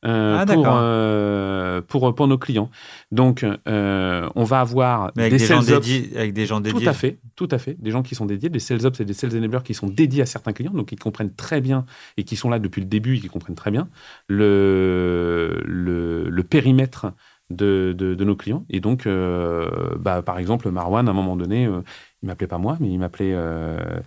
[0.06, 2.70] euh, Ah, pour, euh, pour pour nos clients.
[3.12, 5.86] Donc euh, on va avoir Mais avec des, gens sales ops.
[5.88, 6.88] dédiés, avec des gens Tout dédiés.
[6.88, 7.76] à fait, tout à fait.
[7.80, 10.22] Des gens qui sont dédiés, des sales ops et des sales enablers qui sont dédiés
[10.24, 11.86] à certains clients, donc qui comprennent très bien
[12.18, 13.90] et qui sont là depuis le début et qui comprennent très bien
[14.28, 17.08] le, le, le périmètre
[17.50, 18.66] de, de, nos clients.
[18.70, 21.82] Et donc, euh, bah, par exemple, Marwan, à un moment donné, euh,
[22.22, 24.00] il m'appelait pas moi, mais il m'appelait, euh,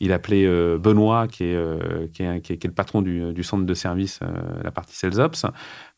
[0.00, 0.46] il appelait
[0.78, 3.74] Benoît, qui est, qui, est, qui, est, qui est le patron du, du centre de
[3.74, 4.20] service,
[4.62, 5.46] la partie Sales Ops.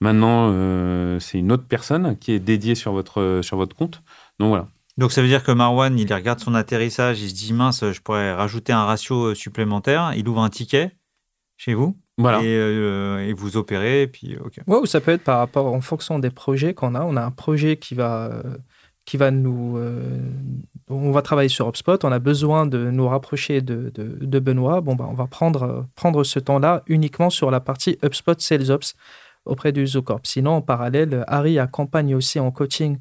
[0.00, 4.03] Maintenant, c'est une autre personne qui est dédiée sur votre, sur votre compte.
[4.38, 4.68] Donc voilà.
[4.98, 8.00] Donc ça veut dire que Marwan, il regarde son atterrissage, il se dit mince, je
[8.03, 10.12] pourrais rajouter un ratio supplémentaire.
[10.14, 10.94] Il ouvre un ticket
[11.57, 12.41] chez vous Voilà.
[12.41, 14.03] et, euh, et vous opérez.
[14.03, 14.61] Et puis, ok.
[14.66, 17.03] Ouais, ou ça peut être par rapport en fonction des projets qu'on a.
[17.05, 18.43] On a un projet qui va, euh,
[19.05, 19.77] qui va nous.
[19.77, 20.18] euh,
[20.89, 22.05] on va travailler sur HubSpot.
[22.05, 24.81] On a besoin de nous rapprocher de, de, de Benoît.
[24.81, 28.95] Bon, bah, on va prendre, prendre ce temps-là uniquement sur la partie HubSpot Sales Ops
[29.45, 30.20] auprès du Zocorp.
[30.25, 32.99] Sinon, en parallèle, Harry accompagne aussi en coaching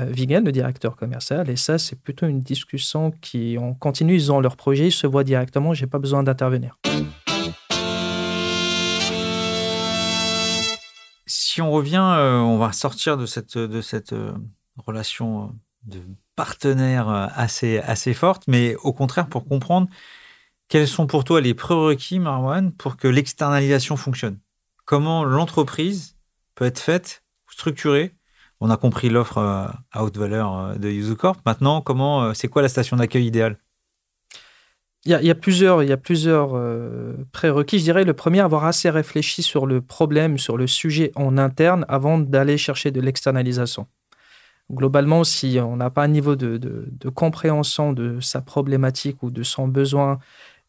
[0.00, 1.50] euh, Vigen, le directeur commercial.
[1.50, 5.06] Et ça, c'est plutôt une discussion qui, on continue, ils ont leur projet, ils se
[5.06, 5.74] voient directement.
[5.74, 6.78] J'ai pas besoin d'intervenir.
[11.52, 14.32] Si on revient, euh, on va sortir de cette, euh,
[14.78, 15.46] relation euh,
[15.82, 16.00] de
[16.34, 19.86] partenaire assez, assez forte, mais au contraire, pour comprendre
[20.68, 24.38] quels sont pour toi les prérequis, Marwan, pour que l'externalisation fonctionne?
[24.86, 26.16] Comment l'entreprise
[26.54, 28.14] peut être faite, structurée?
[28.60, 31.36] On a compris l'offre à haute valeur de Yuzucorp.
[31.44, 33.58] Maintenant, comment, c'est quoi la station d'accueil idéale?
[35.04, 35.80] Il y, a, plusieurs,
[36.54, 37.80] euh, prérequis.
[37.80, 41.84] Je dirais le premier, avoir assez réfléchi sur le problème, sur le sujet en interne
[41.88, 43.88] avant d'aller chercher de l'externalisation.
[44.70, 49.66] Globalement, si on n'a pas un niveau de, compréhension de sa problématique ou de son
[49.66, 50.20] besoin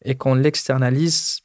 [0.04, 1.40] et qu'on l'externalise,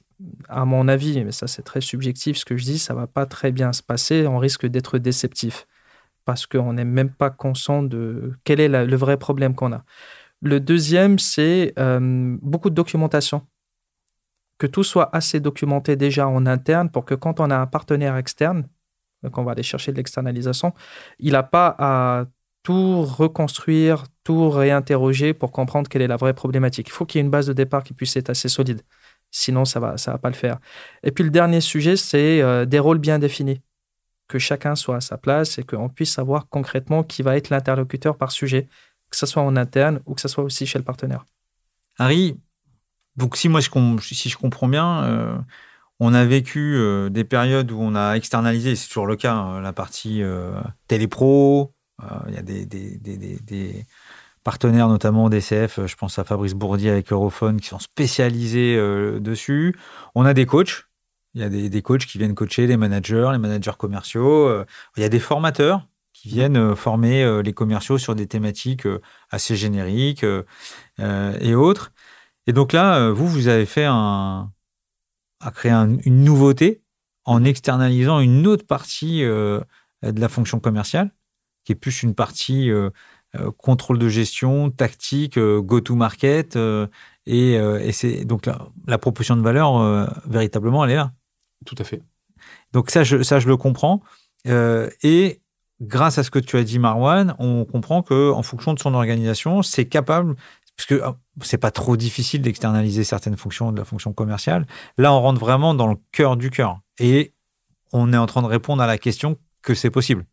[0.50, 3.28] à mon avis, mais ça c'est très subjectif ce que je dis, ça va pas
[3.28, 4.26] très bien se passer.
[4.26, 5.68] On risque d'être déceptif
[6.26, 9.84] parce qu'on n'est même pas conscient de quel est le vrai problème qu'on a.
[10.42, 13.46] Le deuxième, c'est euh, beaucoup de documentation.
[14.58, 18.18] Que tout soit assez documenté déjà en interne pour que quand on a un partenaire
[18.18, 18.68] externe,
[19.32, 20.74] qu'on va aller chercher de l'externalisation,
[21.20, 22.26] il n'a pas à
[22.64, 26.88] tout reconstruire, tout réinterroger pour comprendre quelle est la vraie problématique.
[26.88, 28.82] Il faut qu'il y ait une base de départ qui puisse être assez solide.
[29.32, 30.60] Sinon, ça ne va, ça va pas le faire.
[31.04, 33.62] Et puis le dernier sujet, c'est euh, des rôles bien définis.
[34.28, 38.18] Que chacun soit à sa place et qu'on puisse savoir concrètement qui va être l'interlocuteur
[38.18, 38.68] par sujet
[39.10, 41.26] que ce soit en interne ou que ce soit aussi chez le partenaire.
[41.98, 42.38] Harry,
[43.16, 43.70] donc si moi je,
[44.02, 45.38] si je comprends bien, euh,
[46.00, 49.62] on a vécu euh, des périodes où on a externalisé, c'est toujours le cas, hein,
[49.62, 50.54] la partie euh,
[50.88, 51.74] télépro,
[52.30, 53.86] il y a des, des, des, des,
[54.46, 58.78] partenaires, notamment DCF, je pense à Fabrice Bourdier avec Europhone, qui sont spécialisés
[59.20, 59.76] dessus.
[60.16, 60.86] On a des coachs,
[61.34, 64.64] il y a des, coachs qui viennent coacher les managers, les managers commerciaux,
[64.96, 65.89] il y a des formateurs
[66.20, 69.00] qui viennent euh, former euh, les commerciaux sur des thématiques euh,
[69.30, 70.26] assez génériques
[71.00, 71.94] et autres.
[72.46, 74.52] Et donc là, vous, vous avez fait un,
[75.40, 76.82] à créer un, une nouveauté
[77.24, 79.62] en externalisant une autre partie euh,
[80.02, 81.12] de la fonction commerciale,
[81.64, 82.90] qui est plus une partie euh,
[83.58, 86.58] contrôle de gestion, tactique, go-to-market.
[87.28, 91.14] et, et c'est donc la, la, proposition de valeur, véritablement, elle est là.
[91.66, 92.02] Tout à fait.
[92.74, 94.02] Donc ça, je, ça, je le comprends.
[94.46, 95.42] Et
[95.82, 98.94] grâce à ce que tu as dit, Marwan, on comprend que en fonction de son
[98.94, 100.36] organisation, c'est capable,
[100.76, 101.02] parce que
[101.42, 104.66] c'est pas trop difficile d'externaliser certaines fonctions de la fonction commerciale.
[104.98, 107.34] Là, on rentre vraiment dans le cœur du cœur, et
[107.92, 110.26] on est en train de répondre à la question que c'est possible.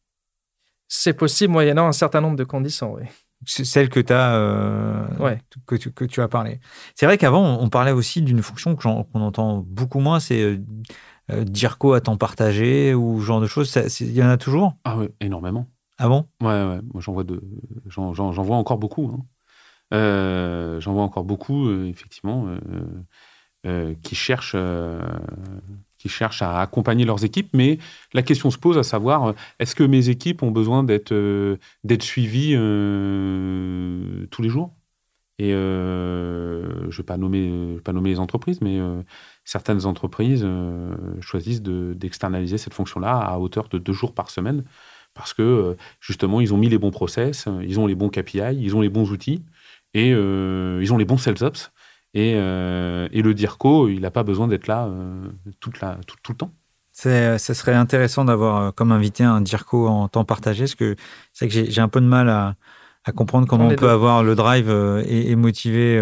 [0.88, 3.02] C'est possible moyennant un certain nombre de conditions, oui.
[3.44, 5.38] Celle que, as, euh, ouais.
[5.66, 6.58] que, tu, que tu as parlé.
[6.94, 10.58] C'est vrai qu'avant, on parlait aussi d'une fonction qu'on entend beaucoup moins, c'est
[11.30, 13.74] euh, euh, DIRCO à temps partagé ou ce genre de choses.
[14.00, 14.74] Il y en a toujours?
[14.84, 15.66] Ah oui, énormément.
[15.98, 16.26] Ah bon?
[16.40, 16.80] Ouais, ouais.
[16.92, 17.42] Moi, j'en vois, de...
[17.86, 19.10] j'en, vois encore beaucoup.
[19.14, 19.24] Hein.
[19.94, 22.48] Euh, j'en vois encore beaucoup, euh, effectivement,
[23.66, 24.56] euh, qui cherchent
[25.98, 27.78] qui cherchent à accompagner leurs équipes, mais
[28.12, 32.02] la question se pose à savoir est-ce que mes équipes ont besoin d'être euh, d'être
[32.02, 34.75] suivies euh, tous les jours?
[35.38, 38.80] Et euh, je ne vais pas nommer les entreprises, mais
[39.46, 44.64] certaines entreprises euh, choisissent d'externaliser cette fonction-là à hauteur de deux jours par semaine
[45.14, 48.58] parce que euh, justement, ils ont mis les bons process, ils ont les bons KPI,
[48.58, 49.42] ils ont les bons outils
[49.94, 51.72] et euh, ils ont les bons sales ops.
[52.12, 54.90] Et, le DIRCO, il n'a pas besoin d'être là
[55.60, 56.50] tout, tout, le temps.
[56.92, 60.96] Ce serait intéressant d'avoir comme invité un DIRCO en temps partagé, parce que
[61.34, 62.56] c'est que j'ai un peu de mal à,
[63.06, 64.68] à comprendre comment on, peut avoir le drive
[65.06, 65.98] et, et motiver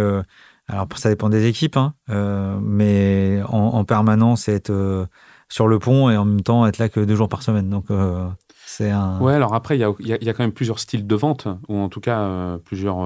[0.69, 5.07] alors, ça dépend des équipes, hein, euh, mais en, permanence, être euh,
[5.49, 7.69] sur le pont et en même temps être là que deux jours par semaine.
[7.69, 8.27] Donc, euh,
[8.65, 9.21] c'est un.
[9.21, 11.77] Ouais, alors après, il y a, y a, quand même plusieurs styles de vente, ou
[11.77, 12.97] en tout cas, plusieurs.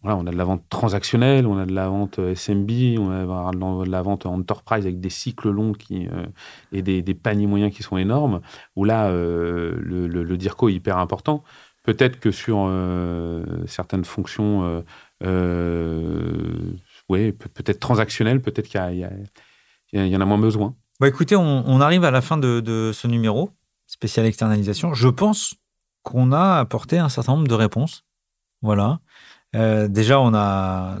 [0.00, 3.84] voilà, on a de la vente transactionnelle, on a de la vente SMB, on a
[3.84, 6.08] de la vente enterprise avec des cycles longs qui,
[6.72, 8.40] et des, des, paniers moyens qui sont énormes,
[8.74, 11.44] où là, le, le, le, DIRCO est hyper important.
[11.88, 12.70] Peut-être que sur
[13.66, 14.84] certaines fonctions
[15.24, 16.72] euh,
[17.08, 19.08] oui, peut-être transactionnel, peut-être qu'il
[19.92, 20.76] y, en a moins besoin.
[21.00, 23.50] Bah écoutez, on, arrive à la fin de, ce numéro
[23.86, 24.94] spécial externalisation.
[24.94, 25.54] Je pense
[26.02, 28.04] qu'on a apporté un certain nombre de réponses.
[28.62, 29.00] Voilà.
[29.56, 30.98] Euh, déjà, on a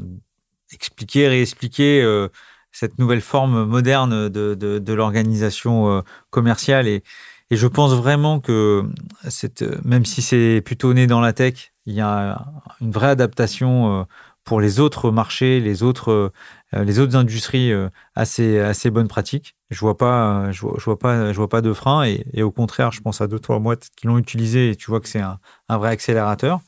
[0.72, 2.28] expliqué, réexpliqué euh,
[2.72, 7.02] cette nouvelle forme moderne de, de, l'organisation commerciale et,
[7.50, 8.84] et, je pense vraiment que
[9.28, 12.44] cette, même si c'est plutôt né dans la tech, il y a
[12.82, 14.04] une vraie adaptation euh,
[14.44, 16.32] pour les autres marchés, les autres,
[16.74, 19.56] euh, les autres industries euh, assez, assez bonnes pratiques.
[19.70, 23.00] Je vois pas, je vois, pas, je vois pas de frein et, au contraire, je
[23.00, 25.38] pense à deux trois mois qui l'ont utilisé et tu vois que c'est un,
[25.70, 26.60] vrai accélérateur.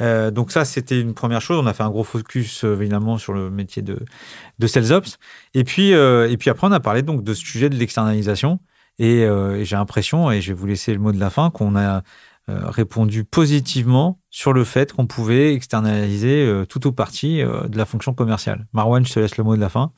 [0.00, 1.58] donc ça, c'était une première chose.
[1.62, 3.98] On a fait un gros focus évidemment sur le métier de,
[4.58, 5.18] de sales ops.
[5.54, 8.60] Et puis, et puis après, on a parlé donc de ce sujet de l'externalisation.
[8.98, 11.76] Et, et j'ai l'impression, et je vais vous laisser le mot de la fin, qu'on
[11.76, 12.02] a
[12.48, 17.76] euh, répondu positivement sur le fait qu'on pouvait externaliser euh, tout ou partie euh, de
[17.76, 18.66] la fonction commerciale.
[18.72, 19.92] Marwan, je te laisse le mot de la fin.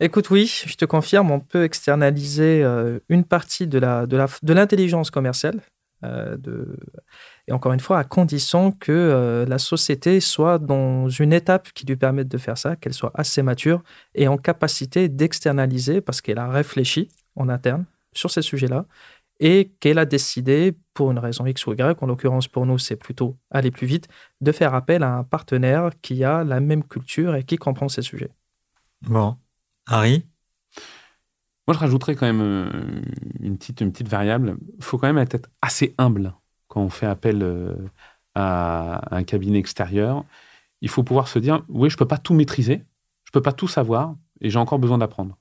[0.00, 2.62] Écoute, oui, je te confirme, on peut externaliser
[3.08, 5.60] une partie de la de l'intelligence commerciale.
[6.02, 11.96] et encore une fois, à condition que la société soit dans une étape qui lui
[11.96, 13.82] permette de faire ça, qu'elle soit assez mature
[14.16, 17.84] et en capacité d'externaliser parce qu'elle a réfléchi en interne
[18.14, 18.86] sur ces sujets-là
[19.40, 22.96] et qu'elle a décidé, pour une raison X ou Y, en l'occurrence pour nous c'est
[22.96, 24.08] plutôt aller plus vite,
[24.40, 28.02] de faire appel à un partenaire qui a la même culture et qui comprend ces
[28.02, 28.30] sujets.
[29.02, 29.36] Bon.
[29.86, 30.24] Harry?
[31.66, 33.02] Moi je rajouterais quand même euh,
[33.40, 34.56] une petite, une petite variable.
[34.78, 36.34] Il faut quand même être assez humble
[36.68, 37.74] quand on fait appel euh,
[38.34, 40.24] à un cabinet extérieur.
[40.80, 42.84] Il faut pouvoir se dire, oui, je ne peux pas tout maîtriser,
[43.24, 45.38] je ne peux pas tout savoir, et j'ai encore besoin d'apprendre.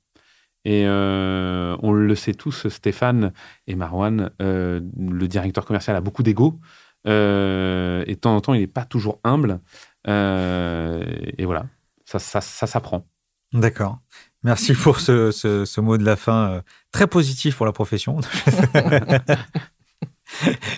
[0.66, 3.34] Et euh, on le sait tous, Stéphane
[3.68, 6.60] et Marwan, euh, le directeur commercial a beaucoup d'ego.
[7.06, 9.60] Euh, et de temps en temps, il n'est pas toujours humble.
[10.08, 11.66] et voilà,
[12.06, 13.06] ça, ça, ça s'apprend.
[13.52, 14.00] D'accord.
[14.44, 16.62] Merci pour ce, ce, mot de la fin
[16.92, 18.20] très positif pour la profession.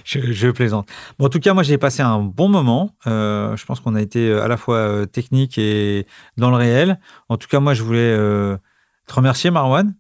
[0.03, 0.89] je, plaisante.
[1.19, 2.95] En tout cas, moi, j'ai passé un bon moment.
[3.05, 6.07] je pense qu'on a été à la fois technique et
[6.37, 6.99] dans le réel.
[7.29, 8.57] En tout cas, moi, je voulais
[9.05, 9.93] te remercier, Marwan.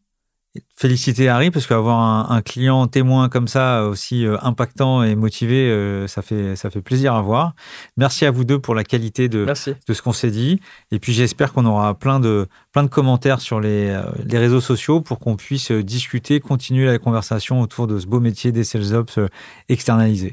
[0.77, 6.07] Féliciter Harry, parce qu'avoir un, client témoin comme ça, aussi euh, impactant et motivé, euh,
[6.07, 7.53] ça, fait, ça fait plaisir à voir.
[7.97, 10.61] Merci à vous deux pour la qualité de, de ce qu'on s'est dit.
[10.91, 14.61] Et puis j'espère qu'on aura plein de, plein de commentaires sur les, euh, les réseaux
[14.61, 18.93] sociaux pour qu'on puisse discuter, continuer la conversation autour de ce beau métier des sales
[18.93, 19.19] ops
[19.67, 20.31] externalisés.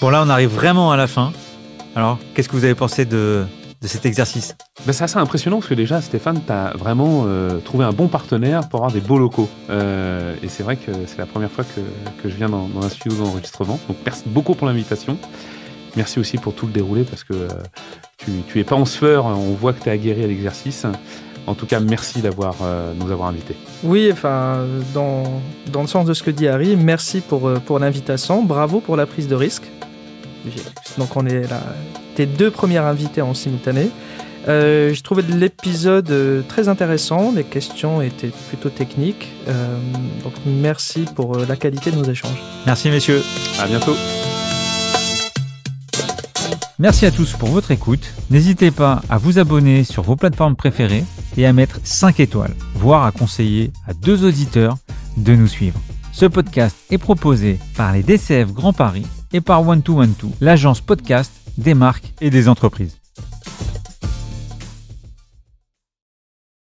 [0.00, 1.32] Bon là, on arrive vraiment à la fin.
[1.96, 3.44] Alors, qu'est-ce que vous avez pensé de,
[3.82, 4.56] cet exercice?
[4.86, 8.08] Ben, C'est assez impressionnant parce que déjà, Stéphane, tu as vraiment euh, trouvé un bon
[8.08, 9.48] partenaire pour avoir des beaux locaux.
[9.70, 13.18] Euh, et c'est vrai que c'est la première fois que, je viens dans, un studio
[13.18, 13.80] d'enregistrement.
[13.88, 15.18] Donc merci beaucoup pour l'invitation.
[15.96, 17.48] Merci aussi pour tout le déroulé parce que euh,
[18.18, 20.86] tu, tu es pas en sueur, on voit que tu es aguerri à l'exercice.
[21.48, 22.54] En tout cas, merci d'avoir
[22.96, 23.56] nous avoir invités.
[23.82, 25.24] Oui, enfin, dans,
[25.72, 28.44] dans le sens de ce que dit Harry, merci pour, pour l'invitation.
[28.44, 29.64] Bravo pour la prise de risque.
[30.98, 31.60] Donc on est là,
[32.14, 33.90] tes deux premiers invités en simultané.
[34.48, 39.28] Euh, je trouvais l'épisode euh, très intéressant, les questions étaient plutôt techniques.
[39.48, 39.78] Euh,
[40.24, 42.42] donc merci pour la qualité de nos échanges.
[42.66, 43.22] Merci messieurs.
[43.60, 43.94] À bientôt.
[46.78, 48.14] Merci à tous pour votre écoute.
[48.30, 51.04] N'hésitez pas à vous abonner sur vos plateformes préférées
[51.36, 54.78] et à mettre 5 étoiles, voire à conseiller à deux auditeurs
[55.18, 55.78] de nous suivre.
[56.12, 60.80] Ce podcast est proposé par les DCF Grand Paris et par One 2 One l'agence
[60.80, 62.99] podcast des marques et des entreprises.